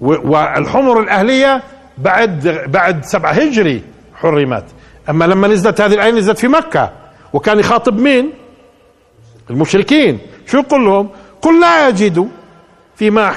[0.00, 1.62] والحمر الأهلية
[1.98, 3.82] بعد بعد سبعة هجري
[4.14, 4.64] حرمت.
[5.10, 6.92] أما لما نزلت هذه الآية نزلت في مكة.
[7.32, 8.32] وكان يخاطب مين؟
[9.50, 10.18] المشركين.
[10.46, 11.08] شو يقول لهم؟
[11.42, 12.28] قل لا أجد
[12.96, 13.34] فيما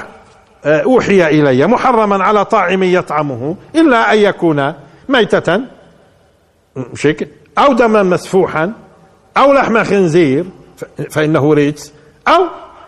[0.64, 4.74] آه، أوحي إلي محرما على طاعم يطعمه إلا أن يكون
[5.08, 5.60] ميتة
[6.76, 7.08] مش
[7.58, 8.72] أو دما مسفوحا.
[9.36, 10.44] أو لحم خنزير
[11.10, 11.92] فإنه رجس
[12.28, 12.44] أو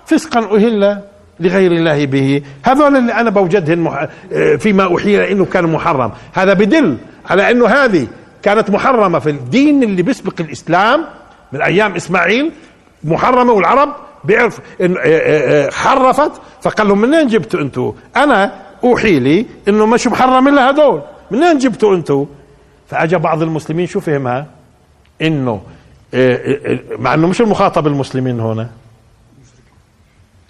[0.07, 1.01] فسقا أهل
[1.41, 2.43] لغير الله به.
[2.63, 4.09] هذول اللي مح...
[4.33, 6.13] آه، فيما أوحي إنه كان محرم.
[6.33, 6.97] هذا بدل
[7.31, 8.07] على إنه هذه
[8.43, 11.05] كانت محرمة في الدين اللي بيسبق الإسلام
[11.53, 12.53] من أيام إسماعيل
[13.05, 13.95] محرمة والعرب
[14.25, 16.33] بيعرف إن آه، آه، حرفت
[16.63, 18.53] فقال لهم منين جبتوا أنتم أنا
[18.85, 21.03] أوحي لي إنه مش محرم إلا هذول.
[21.31, 22.27] منين جبتوا أنتم
[22.87, 24.47] فاجى بعض المسلمين شو فهمها؟
[25.23, 25.61] إنه
[26.99, 28.71] مع إنه مش المخاطب المسلمين هنا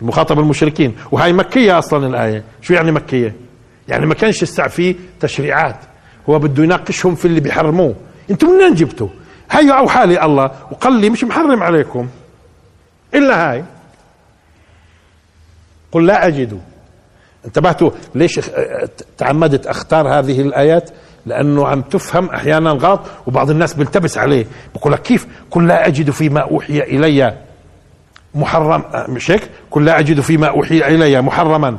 [0.03, 0.97] المخاطب المشركين.
[1.13, 2.45] وهي مكية أصلا الآية.
[2.63, 3.35] شو يعني مكية؟
[3.89, 5.77] يعني ما كانش يستع فيه تشريعات.
[6.29, 7.95] هو بده يناقشهم في اللي بيحرموه.
[8.31, 9.09] أنتم منين جبتوا؟
[9.51, 12.09] هاي أوحى لي الله وقال لي مش محرم عليكم.
[13.15, 13.65] إلا هاي.
[15.93, 16.61] قل لا أجد.
[17.45, 18.41] انتبهتوا ليش
[19.19, 20.91] تعمدت أختار هذه الآيات؟
[21.27, 24.47] لأنه عم تفهم أحيانا غلط وبعض الناس بيلتبس عليه.
[24.75, 27.35] بقول لك كيف؟ قل لا أجد فيما أوحي إلي
[28.35, 31.77] محرم مش هيك؟ قل لا أجد فيما أوحي إلي محرما.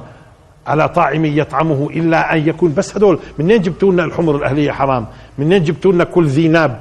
[0.67, 5.05] على طاعم يطعمه إلا أن يكون بس هدول منين جبتوا لنا الحمر الأهلية حرام؟
[5.37, 6.79] منين جبتوا لنا كل ذي ناب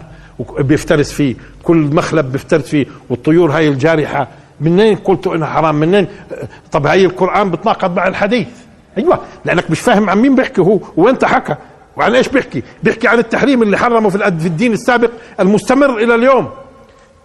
[0.58, 4.28] بيفترس فيه كل مخلب بيفترس فيه والطيور هاي الجارحة؟
[4.60, 6.06] منين قلتوا إنها حرام؟ منين
[6.72, 8.48] طب هاي القرآن بتناقض مع الحديث.
[8.98, 11.54] أيوه لأنك مش فاهم عن مين بيحكي هو وانت حكى
[11.98, 16.50] وعن إيش بيحكي؟ بيحكي عن التحريم اللي حرمه في الدين السابق المستمر إلى اليوم.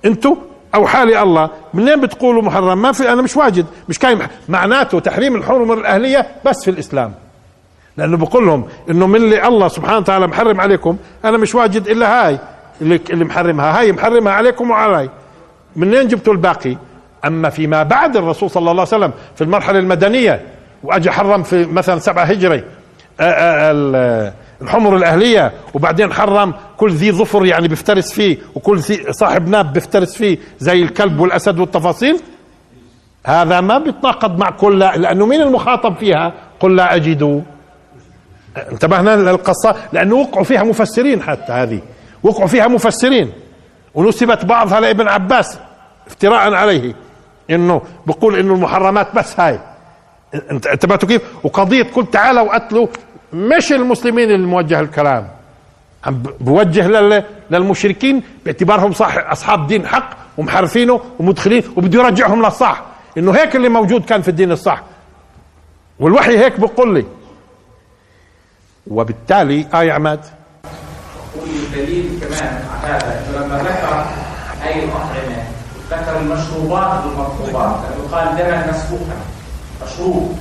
[0.06, 0.36] أنتوا
[0.76, 4.20] أو حالي الله منين بتقولوا محرم؟ ما في أنا مش واجد مش كاين
[4.50, 7.14] معناته تحريم الحرمه الأهلية بس في الإسلام.
[7.98, 12.28] لأنه بقول لهم إنه من اللي الله سبحانه وتعالى محرم عليكم أنا مش واجد إلا
[12.28, 12.40] هاي
[12.82, 13.80] اللي, اللي محرمها.
[13.80, 15.10] هاي محرمها عليكم وعلي.
[15.76, 16.78] منين جبتوا الباقي؟
[17.26, 20.42] أما فيما بعد الرسول صلى الله عليه وسلم في المرحلة المدنية
[20.84, 22.64] واجى حرم في مثلا سبعة هجري.
[24.64, 30.16] الحمر الأهلية وبعدين حرم كل ذي ظفر يعني بيفترس فيه وكل ذي صاحب ناب بيفترس
[30.16, 32.20] فيه زي الكلب والأسد والتفاصيل.
[33.26, 37.44] هذا ما بيتناقض مع كل لأنه مين المخاطب فيها؟ قل لا أجد.
[38.72, 41.82] انتبهنا للقصة لأنه وقعوا فيها مفسرين حتى هذه.
[42.24, 43.32] وقعوا فيها مفسرين.
[43.96, 45.60] ونسبت بعضها لابن عباس
[46.08, 46.96] افتراء عليه.
[47.50, 49.60] إنه بقول إنه المحرمات بس هاي.
[50.52, 52.88] انتبهتوا كيف؟ وقضية قل تعالوا قتلوا
[53.34, 55.28] مش المسلمين اللي موجه الكلام.
[56.06, 56.88] عم بوجه
[57.50, 62.84] للمشركين باعتبارهم صح أصحاب دين حق ومحرفينه ومدخلين وبده يرجعهم للصح.
[63.18, 64.84] إنه هيك اللي موجود كان في الدين الصح.
[66.00, 67.06] والوحي هيك بقول لي.
[68.88, 70.20] وبالتالي آه يا عماد
[71.36, 74.06] والدليل كمان على هذا لما ذكر
[74.68, 75.44] أي الاطعمه
[75.92, 79.16] ذكر المشروبات والمطلوبات لأنه قال دما مسفوحا
[79.86, 80.38] مشروب.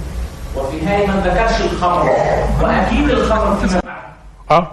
[0.57, 2.11] وفي هاي ما ذكرش الخمر.
[2.63, 4.03] وأكيد الخمر فيما بعد.
[4.51, 4.71] آه.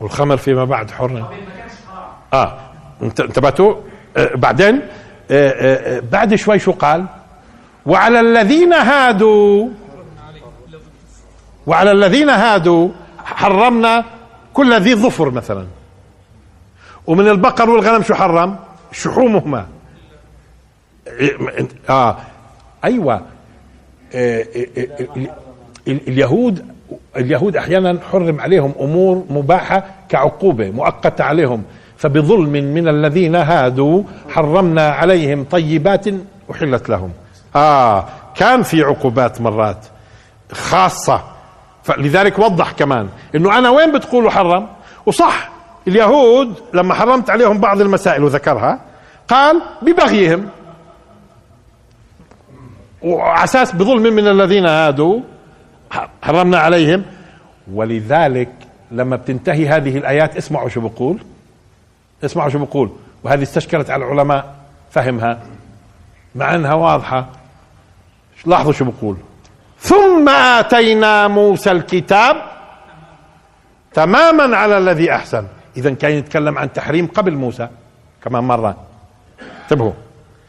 [0.00, 1.24] والخمر فيما بعد حر
[2.32, 2.58] آه.
[3.02, 3.74] انتبهتوا؟
[4.16, 4.80] آه بعدين
[5.30, 7.06] آه آه بعد شوي شو قال؟
[7.86, 9.68] وعلى الذين هادوا
[11.66, 12.88] وعلى الذين هادوا
[13.24, 14.04] حرمنا
[14.54, 15.66] كل ذي ظفر مثلا.
[17.06, 18.56] ومن البقر والغنم شو حرم؟
[18.92, 19.66] شحومهما.
[21.90, 22.16] آه
[22.84, 23.22] أيوه آه، آه، آه،
[25.88, 26.64] اليهود
[27.16, 31.62] اليهود أحيانا حرم عليهم أمور مباحة كعقوبة مؤقتة عليهم.
[31.96, 36.06] فبظلم من الذين هادوا حرمنا عليهم طيبات
[36.50, 37.10] أحلت لهم.
[37.56, 38.04] آه
[38.34, 39.86] كان في عقوبات مرات
[40.52, 41.22] خاصة.
[41.82, 44.66] فلذلك وضح كمان إنه أنا وين بتقولوا حرم؟
[45.06, 45.50] وصح
[45.88, 48.80] اليهود لما حرمت عليهم بعض المسائل وذكرها
[49.28, 50.48] قال ببغيهم.
[53.02, 55.20] وعلى أساس بظلم من الذين هادوا
[56.22, 57.04] حرمنا عليهم.
[57.72, 58.48] ولذلك
[58.90, 61.18] لما بتنتهي هذه الآيات اسمعوا شو بقول.
[62.24, 62.90] اسمعوا شو بقول.
[63.24, 64.54] وهذه استشكلت على العلماء
[64.90, 65.40] فهمها.
[66.34, 67.26] مع أنها واضحة.
[68.46, 69.16] لاحظوا شو بقول.
[69.78, 72.36] ثم آتينا موسى الكتاب
[73.94, 75.44] تماما على الذي أحسن.
[75.76, 77.68] اذا كان يتكلم عن تحريم قبل موسى
[78.24, 78.76] كمان مرة.
[79.62, 79.92] انتبهوا.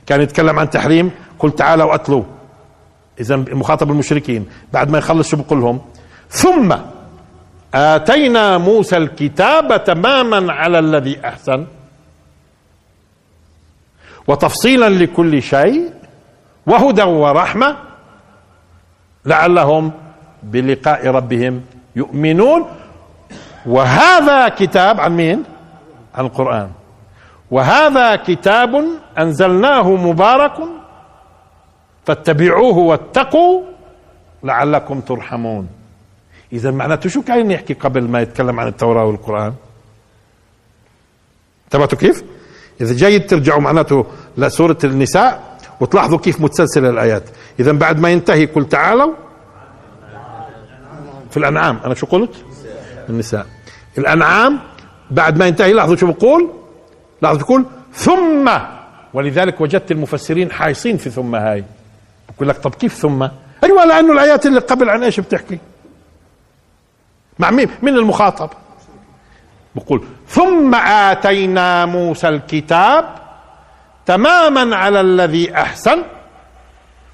[0.06, 1.12] كان يتكلم عن تحريم.
[1.40, 2.24] قل تعالوا اتلوا
[3.20, 5.82] اذا مخاطب المشركين بعد ما يخلص شو بقول لهم؟
[6.30, 6.76] ثم
[7.74, 11.66] آتينا موسى الكتاب تماما على الذي أحسن.
[14.28, 15.94] وتفصيلا لكل شيء
[16.68, 17.78] وهدى ورحمة.
[19.26, 19.92] لعلهم
[20.44, 21.62] بلقاء ربهم
[21.96, 22.66] يؤمنون.
[23.66, 25.44] وهذا كتاب عن مين؟
[26.16, 26.70] عن القرآن.
[27.52, 28.86] وهذا كتاب
[29.20, 30.54] أنزلناه مبارك
[32.06, 33.64] فاتبعوه واتقوا
[34.44, 35.68] لعلكم ترحمون.
[36.54, 39.54] إذا معناته شو كان يحكي قبل ما يتكلم عن التوراة والقرآن؟
[41.66, 42.24] انتبهتوا كيف؟
[42.82, 44.06] إذا جيد ترجعوا معناته
[44.38, 47.24] لسورة النساء وتلاحظوا كيف متسلسل الآيات.
[47.60, 49.14] إذا بعد ما ينتهي قل تعالوا.
[51.32, 52.36] في الأنعام أنا شو قلت؟
[53.10, 53.46] النساء.
[53.98, 54.60] الأنعام
[55.12, 56.50] بعد ما ينتهي لاحظوا شو بقول؟
[57.22, 58.52] لاحظوا بقول؟ ثم.
[59.14, 61.64] ولذلك وجدت المفسرين حايصين في ثم هاي.
[62.36, 63.28] بقول لك طب كيف ثم؟
[63.64, 65.60] أيوه لأنه الآيات اللي قبل عن إيش بتحكي؟
[67.40, 68.50] مع مين؟ من المخاطب؟
[69.76, 73.16] بقول ثم آتينا موسى الكتاب
[74.06, 76.04] تماما على الذي أحسن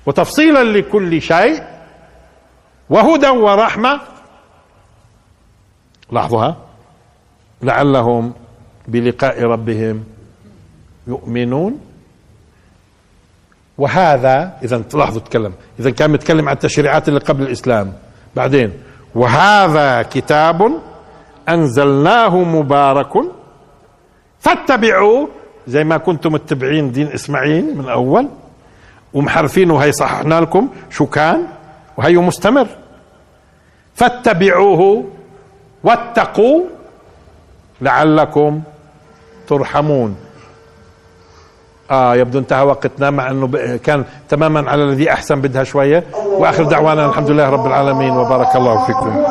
[0.06, 1.64] وتفصيلا لكل شيء
[2.90, 4.02] وهدى ورحمة.
[6.12, 6.58] لاحظوها
[7.62, 8.34] لعلهم
[8.88, 10.04] بلقاء ربهم
[11.08, 11.87] يؤمنون.
[13.78, 17.94] وهذا اذا لاحظوا تكلم اذا كان متكلم عن التشريعات اللي قبل الإسلام.
[18.36, 18.74] بعدين
[19.16, 20.72] وهذا كتاب
[21.50, 23.14] أنزلناه مبارك
[24.40, 25.30] فاتبعوه
[25.68, 28.28] زي ما كنتم متبعين دين إسماعيل من اول
[29.14, 31.48] ومحرفين وهي صححنا لكم شو كان
[31.98, 32.68] وهي مستمر.
[33.96, 35.06] فاتبعوه
[35.84, 36.64] واتقوا
[37.82, 38.62] لعلكم
[39.48, 40.16] ترحمون.
[41.92, 46.04] آه يبدو انتهى وقتنا مع إنه كان تماما على الذي أحسن بدها شوية.
[46.38, 49.24] وآخر دعوانا الحمد لله رب العالمين وبارك الله فيكم.